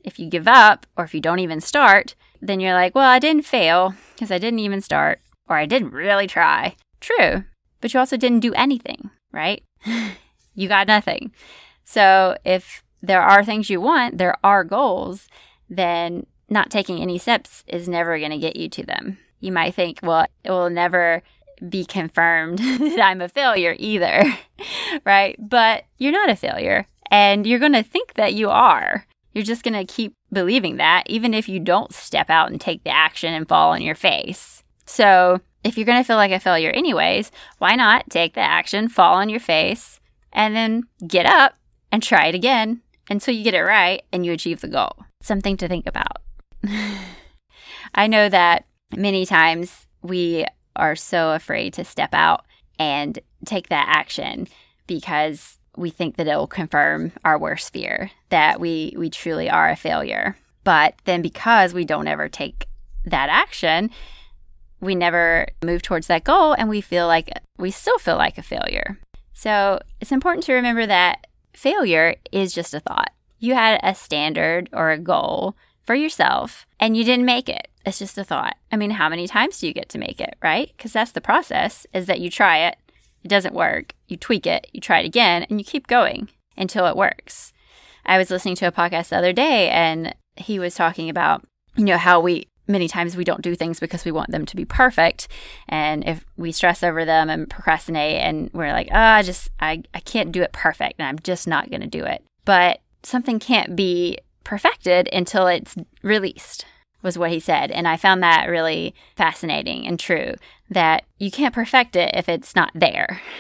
If 0.03 0.19
you 0.19 0.29
give 0.29 0.49
up 0.49 0.87
or 0.97 1.05
if 1.05 1.15
you 1.15 1.21
don't 1.21 1.39
even 1.39 1.61
start, 1.61 2.15
then 2.41 2.59
you're 2.59 2.75
like, 2.75 2.95
well, 2.95 3.09
I 3.09 3.19
didn't 3.19 3.45
fail 3.45 3.95
because 4.15 4.31
I 4.31 4.39
didn't 4.39 4.61
even 4.61 4.81
start 4.81 5.21
or 5.49 5.57
I 5.57 5.67
didn't 5.67 5.93
really 5.93 6.27
try. 6.27 6.77
True, 7.01 7.45
but 7.81 7.93
you 7.93 8.01
also 8.01 8.17
didn't 8.17 8.41
do 8.41 8.55
anything, 8.55 9.11
right? 9.33 9.63
you 10.55 10.69
got 10.69 10.87
nothing. 10.87 11.33
So 11.85 12.37
if 12.45 12.83
there 13.03 13.23
are 13.23 13.45
things 13.45 13.71
you 13.71 13.81
want, 13.81 14.19
there 14.19 14.37
are 14.45 14.65
goals, 14.65 15.29
then 15.69 16.27
not 16.49 16.71
taking 16.71 17.01
any 17.01 17.19
steps 17.19 17.65
is 17.67 17.89
never 17.89 18.19
going 18.19 18.33
to 18.33 18.39
get 18.39 18.57
you 18.57 18.69
to 18.69 18.85
them. 18.85 19.19
You 19.41 19.53
might 19.53 19.75
think, 19.75 20.01
well, 20.03 20.27
it 20.45 20.51
will 20.51 20.71
never 20.71 21.23
be 21.69 21.85
confirmed 21.85 22.59
that 22.79 23.01
I'm 23.01 23.21
a 23.21 23.29
failure 23.29 23.75
either, 23.79 24.23
right? 25.05 25.37
But 25.39 25.85
you're 25.99 26.13
not 26.13 26.31
a 26.31 26.37
failure, 26.37 26.87
and 27.11 27.47
you're 27.47 27.59
going 27.59 27.73
to 27.73 27.83
think 27.83 28.15
that 28.15 28.35
you 28.35 28.51
are. 28.51 29.07
You're 29.33 29.45
just 29.45 29.63
going 29.63 29.75
to 29.75 29.93
keep 29.93 30.13
believing 30.33 30.77
that, 30.77 31.05
even 31.07 31.35
if 31.35 31.49
you 31.49 31.61
don't 31.61 31.95
step 31.95 32.31
out 32.31 32.51
and 32.51 32.61
take 32.61 32.83
the 32.83 32.91
action 32.91 33.33
and 33.33 33.49
fall 33.49 33.71
on 33.71 33.83
your 33.83 33.95
face. 33.95 34.60
So, 34.91 35.41
if 35.63 35.79
you're 35.79 35.87
going 35.87 36.03
to 36.03 36.07
feel 36.07 36.17
like 36.17 36.33
a 36.33 36.41
failure 36.41 36.71
anyways, 36.71 37.31
why 37.59 37.77
not 37.77 38.11
take 38.11 38.35
the 38.35 38.41
action, 38.41 38.89
fall 38.89 39.15
on 39.15 39.29
your 39.29 39.39
face, 39.39 40.01
and 40.33 40.57
then 40.57 40.83
get 41.07 41.27
up 41.27 41.55
and 41.93 42.03
try 42.03 42.27
it 42.27 42.35
again 42.35 42.83
until 43.09 43.33
you 43.33 43.45
get 43.45 43.55
it 43.55 43.63
right 43.63 44.03
and 44.13 44.27
you 44.27 44.33
achieve 44.33 44.61
the 44.61 44.69
goal? 44.69 44.97
Something 45.23 45.57
to 45.59 45.69
think 45.69 45.87
about. 45.87 46.17
I 47.95 48.09
know 48.09 48.29
that 48.31 48.67
many 48.97 49.25
times 49.27 49.87
we 50.03 50.45
are 50.75 50.97
so 50.97 51.35
afraid 51.35 51.73
to 51.75 51.85
step 51.85 52.13
out 52.13 52.45
and 52.77 53.17
take 53.47 53.69
that 53.69 53.87
action 53.89 54.49
because 54.89 55.61
we 55.77 55.91
think 55.91 56.17
that 56.17 56.27
it'll 56.27 56.49
confirm 56.49 57.13
our 57.25 57.39
worst 57.39 57.73
fear 57.73 58.11
that 58.31 58.59
we 58.59 58.93
we 58.99 59.09
truly 59.09 59.49
are 59.49 59.71
a 59.71 59.77
failure. 59.77 60.37
But 60.65 60.95
then 61.05 61.23
because 61.23 61.73
we 61.73 61.85
don't 61.85 62.09
ever 62.09 62.29
take 62.29 62.67
that 63.05 63.29
action, 63.29 63.91
we 64.81 64.95
never 64.95 65.47
move 65.63 65.83
towards 65.83 66.07
that 66.09 66.25
goal 66.25 66.53
and 66.53 66.69
we 66.69 66.81
feel 66.81 67.07
like 67.07 67.31
we 67.59 67.71
still 67.71 67.99
feel 67.99 68.17
like 68.17 68.39
a 68.39 68.43
failure. 68.43 68.99
So, 69.33 69.81
it's 70.01 70.13
important 70.13 70.45
to 70.45 70.55
remember 70.55 70.87
that 70.87 71.27
failure 71.55 72.17
is 72.33 72.53
just 72.53 72.75
a 72.75 72.81
thought. 72.81 73.13
You 73.39 73.55
had 73.55 73.81
a 73.83 73.95
standard 73.95 74.69
or 74.73 74.91
a 74.91 74.99
goal 74.99 75.57
for 75.85 75.95
yourself 75.95 76.67
and 76.79 76.97
you 76.97 77.05
didn't 77.05 77.25
make 77.25 77.49
it. 77.49 77.69
It's 77.87 77.99
just 77.99 78.19
a 78.19 78.25
thought. 78.25 78.57
I 78.71 78.77
mean, 78.77 78.91
how 78.91 79.09
many 79.09 79.27
times 79.27 79.59
do 79.59 79.67
you 79.67 79.73
get 79.73 79.89
to 79.91 79.99
make 79.99 80.21
it, 80.21 80.37
right? 80.43 80.71
Because 80.77 80.93
that's 80.93 81.13
the 81.13 81.21
process 81.21 81.87
is 81.95 82.07
that 82.07 82.21
you 82.21 82.31
try 82.31 82.59
it, 82.59 82.77
it 83.23 83.29
doesn't 83.29 83.55
work, 83.55 83.95
you 84.09 84.17
tweak 84.17 84.47
it, 84.47 84.67
you 84.73 84.81
try 84.81 85.01
it 85.01 85.07
again, 85.07 85.47
and 85.49 85.59
you 85.59 85.65
keep 85.65 85.87
going 85.87 86.29
until 86.57 86.87
it 86.87 86.97
works. 86.97 87.53
I 88.05 88.19
was 88.19 88.31
listening 88.31 88.57
to 88.57 88.67
a 88.67 88.73
podcast 88.73 89.09
the 89.09 89.17
other 89.17 89.33
day 89.33 89.69
and 89.71 90.15
he 90.37 90.59
was 90.59 90.75
talking 90.75 91.09
about, 91.09 91.45
you 91.77 91.85
know, 91.85 91.99
how 91.99 92.21
we 92.21 92.47
many 92.71 92.89
times 92.89 93.17
we 93.17 93.25
don't 93.25 93.43
do 93.43 93.55
things 93.55 93.81
because 93.81 94.05
we 94.05 94.13
want 94.13 94.31
them 94.31 94.47
to 94.47 94.57
be 94.57 94.65
perfect 94.65 95.29
and 95.69 96.07
if 96.07 96.25
we 96.37 96.53
stress 96.53 96.83
over 96.83 97.05
them 97.05 97.29
and 97.29 97.51
procrastinate 97.51 98.21
and 98.21 98.51
we're 98.53 98.73
like 98.73 98.89
oh 98.93 98.99
i 98.99 99.23
just 99.23 99.51
i, 99.61 99.83
I 99.93 100.01
can't 100.01 100.33
do 100.33 100.43
it 100.43 100.53
perfect 100.53 100.95
and 100.99 101.09
i'm 101.09 101.19
just 101.19 101.47
not 101.47 101.71
going 101.71 101.83
to 101.83 101.87
do 101.87 102.05
it 102.05 102.23
but 102.45 102.81
something 103.03 103.39
can't 103.39 103.77
be 103.77 104.19
perfected 104.45 105.09
until 105.13 105.47
it's 105.47 105.77
released, 106.03 106.65
was 107.03 107.19
what 107.19 107.31
he 107.31 107.41
said. 107.41 107.71
And 107.71 107.87
I 107.87 107.97
found 107.97 108.23
that 108.23 108.49
really 108.49 108.95
fascinating 109.17 109.87
and 109.87 109.99
true 109.99 110.35
that 110.69 111.05
you 111.19 111.31
can't 111.31 111.55
perfect 111.55 111.97
it 111.97 112.15
if 112.15 112.29
it's 112.29 112.55
not 112.55 112.71
there. 112.75 113.21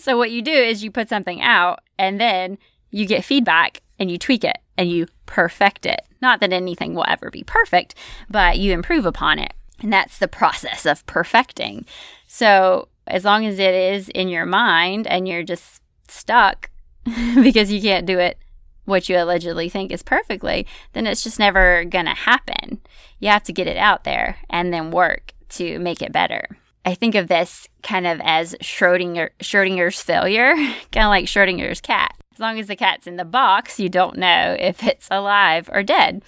So, 0.00 0.18
what 0.18 0.32
you 0.32 0.42
do 0.42 0.50
is 0.50 0.82
you 0.82 0.90
put 0.90 1.08
something 1.08 1.40
out 1.40 1.78
and 1.96 2.20
then 2.20 2.58
you 2.90 3.06
get 3.06 3.24
feedback 3.24 3.82
and 4.00 4.10
you 4.10 4.18
tweak 4.18 4.42
it 4.42 4.58
and 4.76 4.90
you 4.90 5.06
perfect 5.26 5.86
it. 5.86 6.00
Not 6.20 6.40
that 6.40 6.52
anything 6.52 6.94
will 6.94 7.06
ever 7.08 7.30
be 7.30 7.42
perfect, 7.44 7.94
but 8.28 8.58
you 8.58 8.72
improve 8.72 9.06
upon 9.06 9.38
it. 9.38 9.52
And 9.80 9.92
that's 9.92 10.18
the 10.18 10.28
process 10.28 10.86
of 10.86 11.06
perfecting. 11.06 11.86
So, 12.26 12.88
as 13.06 13.24
long 13.24 13.46
as 13.46 13.58
it 13.58 13.74
is 13.74 14.08
in 14.10 14.28
your 14.28 14.46
mind 14.46 15.06
and 15.06 15.26
you're 15.26 15.42
just 15.42 15.80
stuck 16.06 16.70
because 17.42 17.72
you 17.72 17.80
can't 17.80 18.06
do 18.06 18.18
it 18.18 18.38
what 18.84 19.08
you 19.08 19.16
allegedly 19.16 19.68
think 19.68 19.90
is 19.90 20.02
perfectly, 20.02 20.66
then 20.92 21.06
it's 21.06 21.22
just 21.22 21.38
never 21.38 21.84
going 21.84 22.06
to 22.06 22.14
happen. 22.14 22.80
You 23.18 23.28
have 23.30 23.44
to 23.44 23.52
get 23.52 23.66
it 23.66 23.76
out 23.76 24.04
there 24.04 24.38
and 24.50 24.72
then 24.72 24.90
work 24.90 25.32
to 25.50 25.78
make 25.78 26.02
it 26.02 26.12
better. 26.12 26.58
I 26.84 26.94
think 26.94 27.14
of 27.14 27.28
this 27.28 27.68
kind 27.82 28.06
of 28.06 28.20
as 28.22 28.54
Schrodinger, 28.62 29.30
Schrodinger's 29.40 30.00
failure, 30.00 30.54
kind 30.92 31.06
of 31.06 31.10
like 31.10 31.26
Schrodinger's 31.26 31.80
cat. 31.80 32.14
As 32.40 32.42
long 32.42 32.58
as 32.58 32.68
the 32.68 32.76
cat's 32.76 33.06
in 33.06 33.16
the 33.16 33.26
box, 33.26 33.78
you 33.78 33.90
don't 33.90 34.16
know 34.16 34.56
if 34.58 34.82
it's 34.82 35.06
alive 35.10 35.68
or 35.70 35.82
dead. 35.82 36.22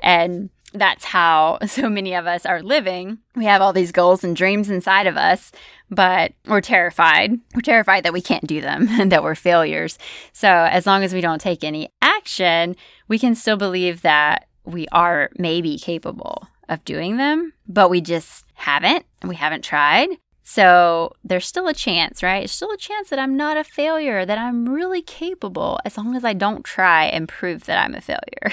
And 0.00 0.50
that's 0.74 1.06
how 1.06 1.56
so 1.66 1.88
many 1.88 2.12
of 2.14 2.26
us 2.26 2.44
are 2.44 2.62
living. 2.62 3.16
We 3.34 3.46
have 3.46 3.62
all 3.62 3.72
these 3.72 3.90
goals 3.90 4.22
and 4.22 4.36
dreams 4.36 4.68
inside 4.68 5.06
of 5.06 5.16
us, 5.16 5.52
but 5.88 6.34
we're 6.46 6.60
terrified. 6.60 7.40
We're 7.54 7.62
terrified 7.62 8.04
that 8.04 8.12
we 8.12 8.20
can't 8.20 8.46
do 8.46 8.60
them 8.60 8.88
and 8.90 9.10
that 9.10 9.22
we're 9.22 9.34
failures. 9.34 9.96
So, 10.34 10.48
as 10.48 10.86
long 10.86 11.02
as 11.02 11.14
we 11.14 11.22
don't 11.22 11.40
take 11.40 11.64
any 11.64 11.88
action, 12.02 12.76
we 13.08 13.18
can 13.18 13.34
still 13.34 13.56
believe 13.56 14.02
that 14.02 14.48
we 14.66 14.86
are 14.92 15.30
maybe 15.38 15.78
capable 15.78 16.46
of 16.68 16.84
doing 16.84 17.16
them, 17.16 17.54
but 17.66 17.88
we 17.88 18.02
just 18.02 18.44
haven't 18.52 19.06
we 19.22 19.36
haven't 19.36 19.64
tried. 19.64 20.10
So 20.44 21.16
there's 21.24 21.46
still 21.46 21.66
a 21.66 21.74
chance, 21.74 22.22
right? 22.22 22.48
Still 22.48 22.70
a 22.70 22.76
chance 22.76 23.08
that 23.08 23.18
I'm 23.18 23.36
not 23.36 23.56
a 23.56 23.64
failure, 23.64 24.26
that 24.26 24.38
I'm 24.38 24.68
really 24.68 25.00
capable 25.00 25.80
as 25.84 25.96
long 25.96 26.14
as 26.14 26.24
I 26.24 26.34
don't 26.34 26.62
try 26.64 27.06
and 27.06 27.28
prove 27.28 27.64
that 27.64 27.82
I'm 27.82 27.94
a 27.94 28.00
failure. 28.00 28.52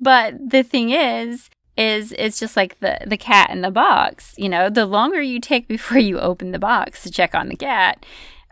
But 0.00 0.50
the 0.50 0.62
thing 0.62 0.90
is, 0.90 1.50
is 1.76 2.14
it's 2.18 2.40
just 2.40 2.56
like 2.56 2.80
the 2.80 2.98
the 3.06 3.16
cat 3.16 3.50
in 3.50 3.60
the 3.60 3.70
box. 3.70 4.34
You 4.38 4.48
know, 4.48 4.70
the 4.70 4.86
longer 4.86 5.20
you 5.20 5.40
take 5.40 5.68
before 5.68 5.98
you 5.98 6.18
open 6.18 6.52
the 6.52 6.58
box 6.58 7.02
to 7.02 7.10
check 7.10 7.34
on 7.34 7.48
the 7.48 7.56
cat, 7.56 8.04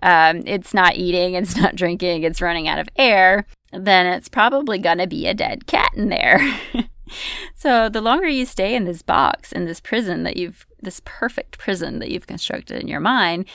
um, 0.03 0.43
it's 0.47 0.75
not 0.75 0.97
eating, 0.97 1.35
it's 1.35 1.57
not 1.57 1.75
drinking, 1.75 2.23
it's 2.23 2.43
running 2.43 2.69
out 2.69 2.79
of 2.79 2.89
air. 2.97 3.47
Then 3.73 4.07
it's 4.07 4.29
probably 4.29 4.79
gonna 4.79 5.07
be 5.07 5.27
a 5.27 5.35
dead 5.35 5.67
cat 5.67 5.91
in 5.95 6.11
there. 6.11 6.39
so 7.55 7.89
the 7.89 8.01
longer 8.01 8.29
you 8.29 8.45
stay 8.45 8.75
in 8.75 8.85
this 8.85 9.03
box, 9.03 9.51
in 9.53 9.65
this 9.65 9.81
prison 9.81 10.23
that 10.25 10.37
you've 10.37 10.67
this 10.83 11.01
perfect 11.05 11.59
prison 11.59 11.99
that 11.99 12.11
you've 12.11 12.27
constructed 12.27 12.81
in 12.81 12.89
your 12.89 13.01
mind, 13.01 13.47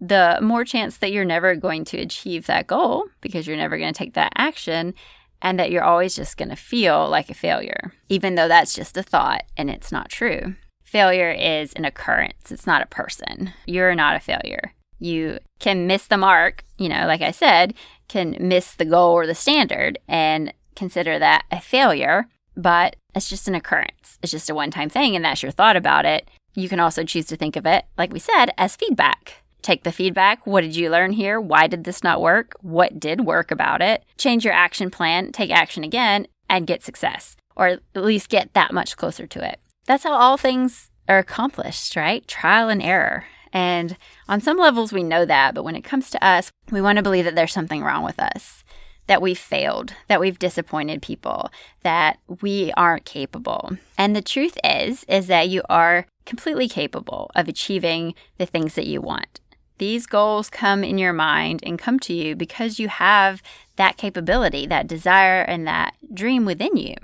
the 0.00 0.38
more 0.40 0.64
chance 0.64 0.96
that 0.98 1.10
you're 1.12 1.24
never 1.24 1.56
going 1.56 1.84
to 1.86 1.98
achieve 1.98 2.46
that 2.46 2.66
goal 2.66 3.06
because 3.20 3.46
you're 3.46 3.56
never 3.56 3.76
going 3.76 3.92
to 3.92 3.98
take 3.98 4.14
that 4.14 4.32
action 4.36 4.94
and 5.40 5.58
that 5.58 5.72
you're 5.72 5.82
always 5.82 6.14
just 6.14 6.36
going 6.36 6.50
to 6.50 6.56
feel 6.56 7.08
like 7.08 7.28
a 7.28 7.34
failure, 7.34 7.92
even 8.08 8.36
though 8.36 8.46
that's 8.46 8.74
just 8.74 8.96
a 8.96 9.02
thought 9.02 9.42
and 9.56 9.68
it's 9.68 9.90
not 9.90 10.08
true. 10.08 10.54
Failure 10.84 11.32
is 11.32 11.72
an 11.72 11.84
occurrence, 11.84 12.52
it's 12.52 12.66
not 12.66 12.82
a 12.82 12.86
person. 12.86 13.52
You're 13.66 13.94
not 13.94 14.14
a 14.14 14.20
failure. 14.20 14.72
You 15.00 15.38
can 15.58 15.88
miss 15.88 16.06
the 16.06 16.16
mark, 16.16 16.62
you 16.78 16.88
know, 16.88 17.06
like 17.06 17.22
I 17.22 17.32
said, 17.32 17.74
can 18.06 18.36
miss 18.38 18.74
the 18.76 18.84
goal 18.84 19.12
or 19.12 19.26
the 19.26 19.34
standard 19.34 19.98
and 20.06 20.52
consider 20.76 21.18
that 21.18 21.44
a 21.50 21.60
failure. 21.60 22.28
but 22.56 22.96
it's 23.14 23.28
just 23.28 23.48
an 23.48 23.54
occurrence. 23.54 24.18
It's 24.22 24.32
just 24.32 24.50
a 24.50 24.54
one 24.54 24.70
time 24.70 24.88
thing, 24.88 25.16
and 25.16 25.24
that's 25.24 25.42
your 25.42 25.52
thought 25.52 25.76
about 25.76 26.04
it. 26.04 26.28
You 26.54 26.68
can 26.68 26.80
also 26.80 27.04
choose 27.04 27.26
to 27.26 27.36
think 27.36 27.56
of 27.56 27.66
it, 27.66 27.84
like 27.96 28.12
we 28.12 28.18
said, 28.18 28.50
as 28.58 28.76
feedback. 28.76 29.42
Take 29.62 29.84
the 29.84 29.92
feedback. 29.92 30.46
What 30.46 30.62
did 30.62 30.76
you 30.76 30.90
learn 30.90 31.12
here? 31.12 31.40
Why 31.40 31.66
did 31.66 31.84
this 31.84 32.02
not 32.02 32.20
work? 32.20 32.54
What 32.60 32.98
did 32.98 33.22
work 33.22 33.50
about 33.50 33.80
it? 33.80 34.04
Change 34.18 34.44
your 34.44 34.54
action 34.54 34.90
plan, 34.90 35.32
take 35.32 35.50
action 35.50 35.84
again, 35.84 36.26
and 36.48 36.66
get 36.66 36.82
success, 36.82 37.36
or 37.56 37.66
at 37.68 37.80
least 37.94 38.28
get 38.28 38.52
that 38.54 38.72
much 38.72 38.96
closer 38.96 39.26
to 39.26 39.48
it. 39.48 39.60
That's 39.86 40.04
how 40.04 40.12
all 40.12 40.36
things 40.36 40.90
are 41.08 41.18
accomplished, 41.18 41.96
right? 41.96 42.26
Trial 42.26 42.68
and 42.68 42.82
error. 42.82 43.24
And 43.52 43.96
on 44.28 44.40
some 44.40 44.56
levels, 44.56 44.92
we 44.92 45.02
know 45.02 45.24
that, 45.26 45.54
but 45.54 45.64
when 45.64 45.76
it 45.76 45.84
comes 45.84 46.10
to 46.10 46.24
us, 46.24 46.50
we 46.70 46.80
want 46.80 46.96
to 46.96 47.02
believe 47.02 47.24
that 47.26 47.34
there's 47.34 47.52
something 47.52 47.82
wrong 47.82 48.02
with 48.02 48.18
us, 48.18 48.61
that 49.06 49.22
we've 49.22 49.38
failed, 49.38 49.94
that 50.08 50.20
we've 50.20 50.38
disappointed 50.38 51.02
people, 51.02 51.50
that 51.82 52.18
we 52.40 52.72
aren't 52.76 53.04
capable. 53.04 53.76
And 53.98 54.14
the 54.14 54.22
truth 54.22 54.56
is, 54.62 55.04
is 55.04 55.26
that 55.26 55.48
you 55.48 55.62
are 55.68 56.06
completely 56.24 56.68
capable 56.68 57.30
of 57.34 57.48
achieving 57.48 58.14
the 58.38 58.46
things 58.46 58.74
that 58.74 58.86
you 58.86 59.00
want. 59.00 59.40
These 59.78 60.06
goals 60.06 60.48
come 60.48 60.84
in 60.84 60.98
your 60.98 61.12
mind 61.12 61.60
and 61.64 61.78
come 61.78 61.98
to 62.00 62.12
you 62.12 62.36
because 62.36 62.78
you 62.78 62.88
have 62.88 63.42
that 63.76 63.96
capability, 63.96 64.66
that 64.66 64.86
desire, 64.86 65.42
and 65.42 65.66
that 65.66 65.94
dream 66.14 66.44
within 66.44 66.76
you. 66.76 66.94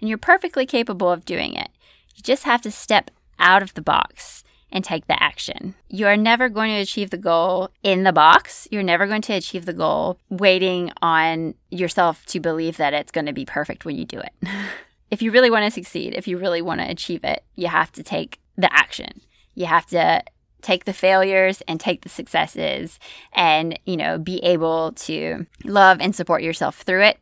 And 0.00 0.08
you're 0.08 0.18
perfectly 0.18 0.66
capable 0.66 1.10
of 1.10 1.24
doing 1.24 1.54
it. 1.54 1.70
You 2.14 2.22
just 2.22 2.44
have 2.44 2.62
to 2.62 2.70
step 2.70 3.10
out 3.38 3.62
of 3.62 3.74
the 3.74 3.82
box 3.82 4.44
and 4.72 4.84
take 4.84 5.06
the 5.06 5.22
action. 5.22 5.74
You 5.88 6.06
are 6.06 6.16
never 6.16 6.48
going 6.48 6.70
to 6.70 6.80
achieve 6.80 7.10
the 7.10 7.18
goal 7.18 7.70
in 7.82 8.04
the 8.04 8.12
box. 8.12 8.68
You're 8.70 8.82
never 8.82 9.06
going 9.06 9.22
to 9.22 9.32
achieve 9.34 9.66
the 9.66 9.72
goal 9.72 10.18
waiting 10.28 10.92
on 11.02 11.54
yourself 11.70 12.24
to 12.26 12.40
believe 12.40 12.76
that 12.76 12.94
it's 12.94 13.12
going 13.12 13.26
to 13.26 13.32
be 13.32 13.44
perfect 13.44 13.84
when 13.84 13.96
you 13.96 14.04
do 14.04 14.20
it. 14.20 14.32
if 15.10 15.22
you 15.22 15.32
really 15.32 15.50
want 15.50 15.64
to 15.64 15.70
succeed, 15.70 16.14
if 16.14 16.28
you 16.28 16.38
really 16.38 16.62
want 16.62 16.80
to 16.80 16.90
achieve 16.90 17.24
it, 17.24 17.44
you 17.56 17.68
have 17.68 17.92
to 17.92 18.02
take 18.02 18.40
the 18.56 18.72
action. 18.72 19.20
You 19.54 19.66
have 19.66 19.86
to 19.86 20.22
take 20.62 20.84
the 20.84 20.92
failures 20.92 21.62
and 21.66 21.80
take 21.80 22.02
the 22.02 22.08
successes 22.08 22.98
and, 23.32 23.78
you 23.86 23.96
know, 23.96 24.18
be 24.18 24.38
able 24.44 24.92
to 24.92 25.46
love 25.64 25.98
and 26.00 26.14
support 26.14 26.42
yourself 26.42 26.76
through 26.82 27.02
it 27.02 27.18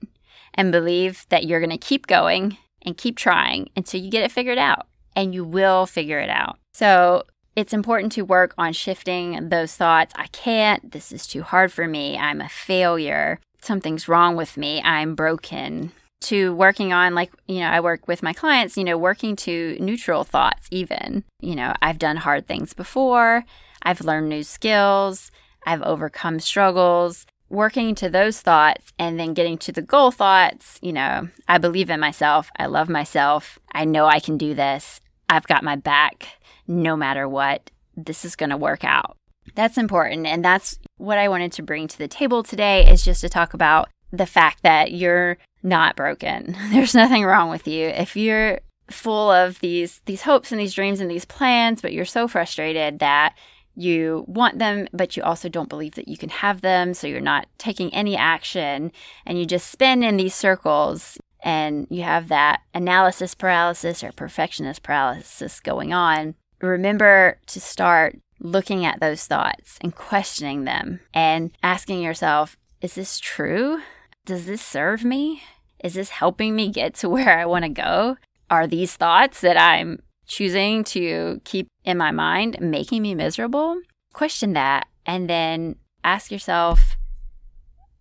and 0.54 0.72
believe 0.72 1.24
that 1.28 1.44
you're 1.44 1.60
going 1.60 1.70
to 1.70 1.78
keep 1.78 2.06
going 2.06 2.58
and 2.82 2.96
keep 2.96 3.16
trying 3.16 3.70
until 3.76 4.00
you 4.00 4.10
get 4.10 4.24
it 4.24 4.32
figured 4.32 4.58
out 4.58 4.86
and 5.14 5.34
you 5.34 5.44
will 5.44 5.86
figure 5.86 6.18
it 6.18 6.30
out. 6.30 6.58
So, 6.72 7.24
it's 7.58 7.72
important 7.72 8.12
to 8.12 8.22
work 8.22 8.54
on 8.56 8.72
shifting 8.72 9.48
those 9.48 9.74
thoughts. 9.74 10.14
I 10.16 10.28
can't. 10.28 10.92
This 10.92 11.10
is 11.10 11.26
too 11.26 11.42
hard 11.42 11.72
for 11.72 11.88
me. 11.88 12.16
I'm 12.16 12.40
a 12.40 12.48
failure. 12.48 13.40
Something's 13.60 14.06
wrong 14.06 14.36
with 14.36 14.56
me. 14.56 14.80
I'm 14.82 15.16
broken 15.16 15.90
to 16.20 16.54
working 16.54 16.92
on 16.92 17.14
like 17.14 17.30
you 17.46 17.60
know 17.60 17.68
i 17.68 17.78
work 17.78 18.08
with 18.08 18.24
my 18.24 18.32
clients 18.32 18.76
you 18.76 18.82
know 18.82 18.98
working 18.98 19.36
to 19.36 19.76
neutral 19.78 20.24
thoughts 20.24 20.66
even 20.72 21.22
you 21.40 21.54
know 21.54 21.72
i've 21.80 21.96
done 21.96 22.16
hard 22.16 22.44
things 22.44 22.74
before 22.74 23.44
i've 23.84 24.00
learned 24.00 24.28
new 24.28 24.42
skills 24.42 25.30
i've 25.64 25.80
overcome 25.82 26.40
struggles 26.40 27.24
working 27.50 27.94
to 27.94 28.10
those 28.10 28.40
thoughts 28.40 28.92
and 28.98 29.20
then 29.20 29.32
getting 29.32 29.56
to 29.56 29.70
the 29.70 29.80
goal 29.80 30.10
thoughts 30.10 30.76
you 30.82 30.92
know 30.92 31.28
i 31.46 31.56
believe 31.56 31.88
in 31.88 32.00
myself 32.00 32.50
i 32.56 32.66
love 32.66 32.88
myself 32.88 33.60
i 33.70 33.84
know 33.84 34.06
i 34.06 34.18
can 34.18 34.36
do 34.36 34.54
this 34.54 35.00
i've 35.28 35.46
got 35.46 35.62
my 35.62 35.76
back 35.76 36.37
no 36.68 36.96
matter 36.96 37.28
what 37.28 37.70
this 37.96 38.24
is 38.24 38.36
going 38.36 38.50
to 38.50 38.56
work 38.56 38.84
out 38.84 39.16
that's 39.54 39.78
important 39.78 40.26
and 40.26 40.44
that's 40.44 40.78
what 40.98 41.18
i 41.18 41.28
wanted 41.28 41.50
to 41.50 41.62
bring 41.62 41.88
to 41.88 41.98
the 41.98 42.08
table 42.08 42.42
today 42.42 42.86
is 42.88 43.02
just 43.04 43.20
to 43.20 43.28
talk 43.28 43.54
about 43.54 43.88
the 44.12 44.26
fact 44.26 44.62
that 44.62 44.92
you're 44.92 45.38
not 45.62 45.96
broken. 45.96 46.56
There's 46.70 46.94
nothing 46.94 47.24
wrong 47.24 47.50
with 47.50 47.66
you. 47.66 47.88
If 47.88 48.16
you're 48.16 48.60
full 48.90 49.30
of 49.30 49.60
these 49.60 50.00
these 50.06 50.22
hopes 50.22 50.50
and 50.50 50.60
these 50.60 50.74
dreams 50.74 51.00
and 51.00 51.10
these 51.10 51.24
plans, 51.24 51.82
but 51.82 51.92
you're 51.92 52.04
so 52.04 52.26
frustrated 52.26 53.00
that 53.00 53.34
you 53.74 54.24
want 54.26 54.58
them, 54.58 54.88
but 54.92 55.16
you 55.16 55.22
also 55.22 55.48
don't 55.48 55.68
believe 55.68 55.94
that 55.94 56.08
you 56.08 56.16
can 56.16 56.30
have 56.30 56.62
them, 56.62 56.94
so 56.94 57.06
you're 57.06 57.20
not 57.20 57.46
taking 57.58 57.92
any 57.94 58.16
action 58.16 58.90
and 59.24 59.38
you 59.38 59.46
just 59.46 59.70
spin 59.70 60.02
in 60.02 60.16
these 60.16 60.34
circles 60.34 61.18
and 61.40 61.86
you 61.88 62.02
have 62.02 62.28
that 62.28 62.62
analysis 62.74 63.34
paralysis 63.34 64.02
or 64.02 64.10
perfectionist 64.10 64.82
paralysis 64.82 65.60
going 65.60 65.92
on. 65.92 66.34
Remember 66.60 67.38
to 67.46 67.60
start 67.60 68.18
looking 68.40 68.84
at 68.84 69.00
those 69.00 69.26
thoughts 69.26 69.78
and 69.80 69.94
questioning 69.94 70.64
them 70.64 71.00
and 71.14 71.50
asking 71.62 72.02
yourself, 72.02 72.56
is 72.80 72.94
this 72.94 73.18
true? 73.18 73.80
does 74.28 74.44
this 74.44 74.60
serve 74.60 75.04
me? 75.04 75.42
Is 75.82 75.94
this 75.94 76.10
helping 76.10 76.54
me 76.54 76.68
get 76.68 76.92
to 76.96 77.08
where 77.08 77.38
I 77.38 77.46
want 77.46 77.64
to 77.64 77.70
go? 77.70 78.18
Are 78.50 78.66
these 78.66 78.94
thoughts 78.94 79.40
that 79.40 79.58
I'm 79.58 80.00
choosing 80.26 80.84
to 80.84 81.40
keep 81.44 81.66
in 81.82 81.96
my 81.96 82.10
mind 82.10 82.58
making 82.60 83.02
me 83.02 83.14
miserable? 83.14 83.80
Question 84.12 84.52
that 84.52 84.86
and 85.06 85.28
then 85.28 85.76
ask 86.04 86.30
yourself, 86.30 86.96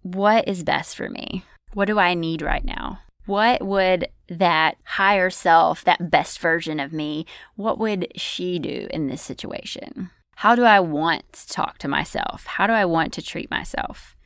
what 0.02 0.48
is 0.48 0.64
best 0.64 0.98
for 0.98 1.10
me? 1.10 1.46
What 1.74 1.86
do 1.86 1.98
I 1.98 2.14
need 2.14 2.42
right 2.42 2.64
now? 2.64 3.00
What 3.26 3.66
would 3.66 4.10
that 4.30 4.78
higher 4.84 5.30
self, 5.30 5.84
that 5.84 6.12
best 6.12 6.40
version 6.40 6.80
of 6.80 6.94
me, 6.94 7.26
what 7.56 7.80
would 7.80 8.08
she 8.16 8.60
do 8.60 8.88
in 8.92 9.08
this 9.08 9.22
situation? 9.22 10.10
How 10.36 10.56
do 10.56 10.64
I 10.64 10.80
want 10.80 11.32
to 11.34 11.48
talk 11.48 11.78
to 11.80 11.88
myself? 11.88 12.46
How 12.46 12.68
do 12.68 12.74
I 12.74 12.86
want 12.86 13.14
to 13.14 13.22
treat 13.22 13.50
myself? 13.50 14.18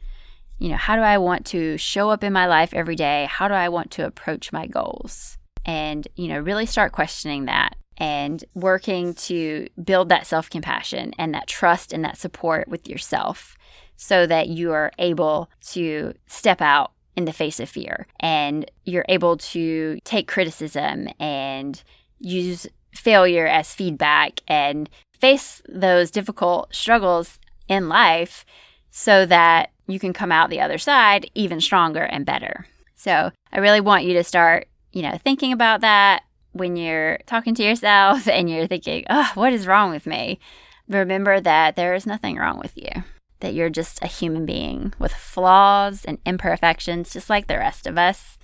you 0.62 0.70
know, 0.70 0.78
how 0.78 0.96
do 0.96 1.02
I 1.02 1.18
want 1.18 1.48
to 1.48 1.76
show 1.78 2.12
up 2.12 2.24
in 2.24 2.32
my 2.32 2.46
life 2.46 2.72
every 2.72 2.96
day? 2.96 3.28
How 3.28 3.48
do 3.48 3.56
I 3.56 3.70
want 3.70 3.90
to 3.92 4.06
approach 4.06 4.54
my 4.54 4.68
goals? 4.68 5.40
And, 5.66 6.08
you 6.16 6.28
know, 6.28 6.38
really 6.38 6.68
start 6.68 6.92
questioning 6.92 7.46
that 7.46 7.76
and 7.98 8.44
working 8.54 9.16
to 9.16 9.68
build 9.84 10.10
that 10.10 10.28
self 10.28 10.52
compassion 10.52 11.14
and 11.18 11.34
that 11.34 11.48
trust 11.48 11.92
and 11.92 12.06
that 12.06 12.16
support 12.16 12.68
with 12.68 12.88
yourself 12.88 13.58
so 13.96 14.28
that 14.28 14.50
you 14.50 14.72
are 14.72 14.92
able 15.00 15.50
to 15.72 16.14
step 16.28 16.62
out 16.62 16.92
in 17.16 17.26
the 17.26 17.34
face 17.34 17.60
of 17.60 17.70
fear 17.70 18.08
and 18.20 18.70
you're 18.86 19.06
able 19.10 19.38
to 19.38 20.00
take 20.04 20.28
criticism 20.28 21.08
and 21.20 21.84
use 22.20 22.68
failure 22.94 23.48
as 23.48 23.74
feedback 23.74 24.42
and 24.48 24.90
face 25.20 25.62
those 25.68 26.12
difficult 26.12 26.74
struggles 26.74 27.40
in 27.68 27.90
life 27.90 28.46
so 28.90 29.26
that 29.26 29.72
you 29.88 30.00
can 30.00 30.14
come 30.14 30.32
out 30.32 30.50
the 30.50 30.62
other 30.62 30.78
side 30.78 31.30
even 31.36 31.62
stronger 31.62 32.04
and 32.04 32.26
better. 32.26 32.66
So 32.96 33.32
I 33.52 33.60
really 33.60 33.82
want 33.82 34.04
you 34.04 34.14
to 34.14 34.24
start, 34.24 34.68
you 34.92 35.02
know, 35.02 35.18
thinking 35.24 35.54
about 35.54 35.82
that 35.82 36.24
when 36.54 36.76
you're 36.76 37.20
talking 37.26 37.56
to 37.56 37.64
yourself 37.64 38.28
and 38.28 38.50
you're 38.50 38.68
thinking, 38.68 39.06
oh, 39.10 39.32
what 39.36 39.54
is 39.54 39.68
wrong 39.68 39.92
with 39.92 40.06
me? 40.06 40.40
Remember 40.88 41.40
that 41.40 41.76
there 41.76 41.96
is 41.96 42.06
nothing 42.06 42.36
wrong 42.36 42.60
with 42.60 42.76
you, 42.76 43.04
that 43.42 43.54
you're 43.54 43.70
just 43.70 44.02
a 44.02 44.08
human 44.08 44.46
being 44.46 44.94
with 44.98 45.14
flaws 45.14 46.06
and 46.06 46.18
imperfections, 46.26 47.12
just 47.12 47.30
like 47.30 47.48
the 47.48 47.58
rest 47.58 47.86
of 47.86 47.98
us. 47.98 48.38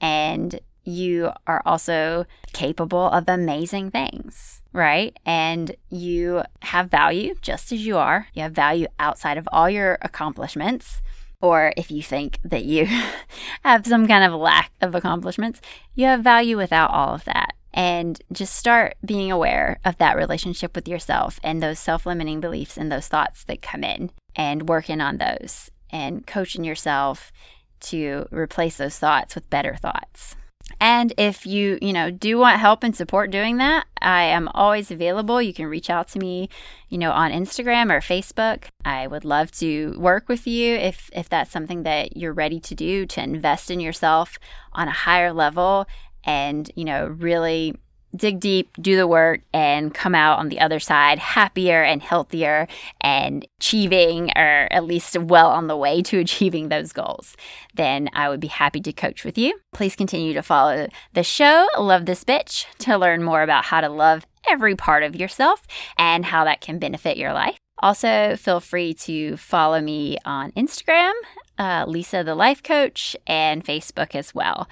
And 0.00 0.60
you 0.84 1.30
are 1.46 1.62
also 1.64 2.26
capable 2.52 3.08
of 3.10 3.24
amazing 3.28 3.90
things, 3.90 4.62
right? 4.72 5.16
And 5.24 5.76
you 5.88 6.42
have 6.62 6.90
value 6.90 7.34
just 7.40 7.72
as 7.72 7.86
you 7.86 7.96
are. 7.96 8.26
You 8.34 8.42
have 8.42 8.52
value 8.52 8.88
outside 8.98 9.38
of 9.38 9.48
all 9.52 9.70
your 9.70 9.98
accomplishments. 10.02 11.00
Or 11.40 11.72
if 11.76 11.90
you 11.90 12.02
think 12.02 12.38
that 12.44 12.64
you 12.64 12.86
have 13.64 13.86
some 13.86 14.06
kind 14.06 14.24
of 14.24 14.38
lack 14.38 14.72
of 14.80 14.94
accomplishments, 14.94 15.60
you 15.94 16.06
have 16.06 16.22
value 16.22 16.56
without 16.56 16.90
all 16.90 17.14
of 17.14 17.24
that. 17.24 17.54
And 17.74 18.20
just 18.32 18.54
start 18.54 18.96
being 19.04 19.32
aware 19.32 19.78
of 19.84 19.96
that 19.98 20.16
relationship 20.16 20.74
with 20.74 20.86
yourself 20.86 21.40
and 21.42 21.62
those 21.62 21.78
self 21.78 22.04
limiting 22.04 22.40
beliefs 22.40 22.76
and 22.76 22.92
those 22.92 23.08
thoughts 23.08 23.44
that 23.44 23.62
come 23.62 23.82
in 23.82 24.10
and 24.36 24.68
working 24.68 25.00
on 25.00 25.18
those 25.18 25.70
and 25.90 26.26
coaching 26.26 26.64
yourself 26.64 27.32
to 27.80 28.26
replace 28.30 28.76
those 28.76 28.98
thoughts 28.98 29.34
with 29.34 29.50
better 29.50 29.74
thoughts. 29.74 30.36
And 30.80 31.12
if 31.18 31.46
you, 31.46 31.78
you 31.82 31.92
know, 31.92 32.10
do 32.10 32.38
want 32.38 32.58
help 32.58 32.82
and 32.82 32.94
support 32.94 33.30
doing 33.30 33.58
that, 33.58 33.86
I 34.00 34.24
am 34.24 34.48
always 34.48 34.90
available. 34.90 35.42
You 35.42 35.52
can 35.52 35.66
reach 35.66 35.90
out 35.90 36.08
to 36.08 36.18
me, 36.18 36.48
you 36.88 36.98
know, 36.98 37.12
on 37.12 37.30
Instagram 37.30 37.92
or 37.92 38.00
Facebook. 38.00 38.64
I 38.84 39.06
would 39.06 39.24
love 39.24 39.50
to 39.52 39.96
work 39.98 40.28
with 40.28 40.46
you 40.46 40.74
if 40.74 41.10
if 41.12 41.28
that's 41.28 41.50
something 41.50 41.82
that 41.82 42.16
you're 42.16 42.32
ready 42.32 42.60
to 42.60 42.74
do 42.74 43.06
to 43.06 43.22
invest 43.22 43.70
in 43.70 43.80
yourself 43.80 44.38
on 44.72 44.88
a 44.88 44.92
higher 44.92 45.32
level 45.32 45.86
and, 46.24 46.70
you 46.74 46.84
know, 46.84 47.06
really 47.06 47.76
dig 48.14 48.40
deep, 48.40 48.70
do 48.80 48.96
the 48.96 49.06
work, 49.06 49.40
and 49.52 49.94
come 49.94 50.14
out 50.14 50.38
on 50.38 50.48
the 50.48 50.60
other 50.60 50.78
side 50.78 51.18
happier 51.18 51.82
and 51.82 52.02
healthier 52.02 52.68
and 53.00 53.46
achieving, 53.58 54.30
or 54.36 54.68
at 54.70 54.84
least 54.84 55.16
well 55.18 55.48
on 55.48 55.66
the 55.66 55.76
way 55.76 56.02
to 56.02 56.18
achieving 56.20 56.68
those 56.68 56.92
goals, 56.92 57.36
then 57.74 58.10
I 58.12 58.28
would 58.28 58.40
be 58.40 58.48
happy 58.48 58.80
to 58.80 58.92
coach 58.92 59.24
with 59.24 59.38
you. 59.38 59.58
Please 59.72 59.96
continue 59.96 60.34
to 60.34 60.42
follow 60.42 60.88
the 61.14 61.22
show, 61.22 61.66
Love 61.78 62.06
This 62.06 62.24
Bitch, 62.24 62.66
to 62.80 62.98
learn 62.98 63.22
more 63.22 63.42
about 63.42 63.64
how 63.64 63.80
to 63.80 63.88
love 63.88 64.26
every 64.48 64.74
part 64.74 65.02
of 65.02 65.16
yourself 65.16 65.66
and 65.96 66.24
how 66.26 66.44
that 66.44 66.60
can 66.60 66.78
benefit 66.78 67.16
your 67.16 67.32
life. 67.32 67.56
Also, 67.78 68.36
feel 68.36 68.60
free 68.60 68.94
to 68.94 69.36
follow 69.36 69.80
me 69.80 70.16
on 70.24 70.52
Instagram, 70.52 71.12
uh, 71.58 71.84
Lisa 71.88 72.22
the 72.22 72.34
Life 72.34 72.62
Coach, 72.62 73.16
and 73.26 73.64
Facebook 73.64 74.14
as 74.14 74.34
well. 74.34 74.68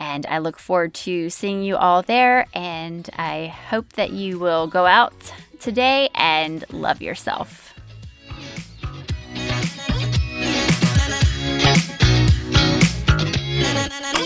And 0.00 0.26
I 0.26 0.38
look 0.38 0.58
forward 0.58 0.94
to 0.94 1.30
seeing 1.30 1.62
you 1.62 1.76
all 1.76 2.02
there. 2.02 2.46
And 2.54 3.08
I 3.16 3.46
hope 3.46 3.92
that 3.92 4.10
you 4.10 4.38
will 4.38 4.66
go 4.66 4.86
out 4.86 5.12
today 5.60 6.08
and 6.14 6.64
love 6.72 7.00
yourself. 7.02 7.72
na 13.60 13.86
na 13.88 13.98
na 14.00 14.19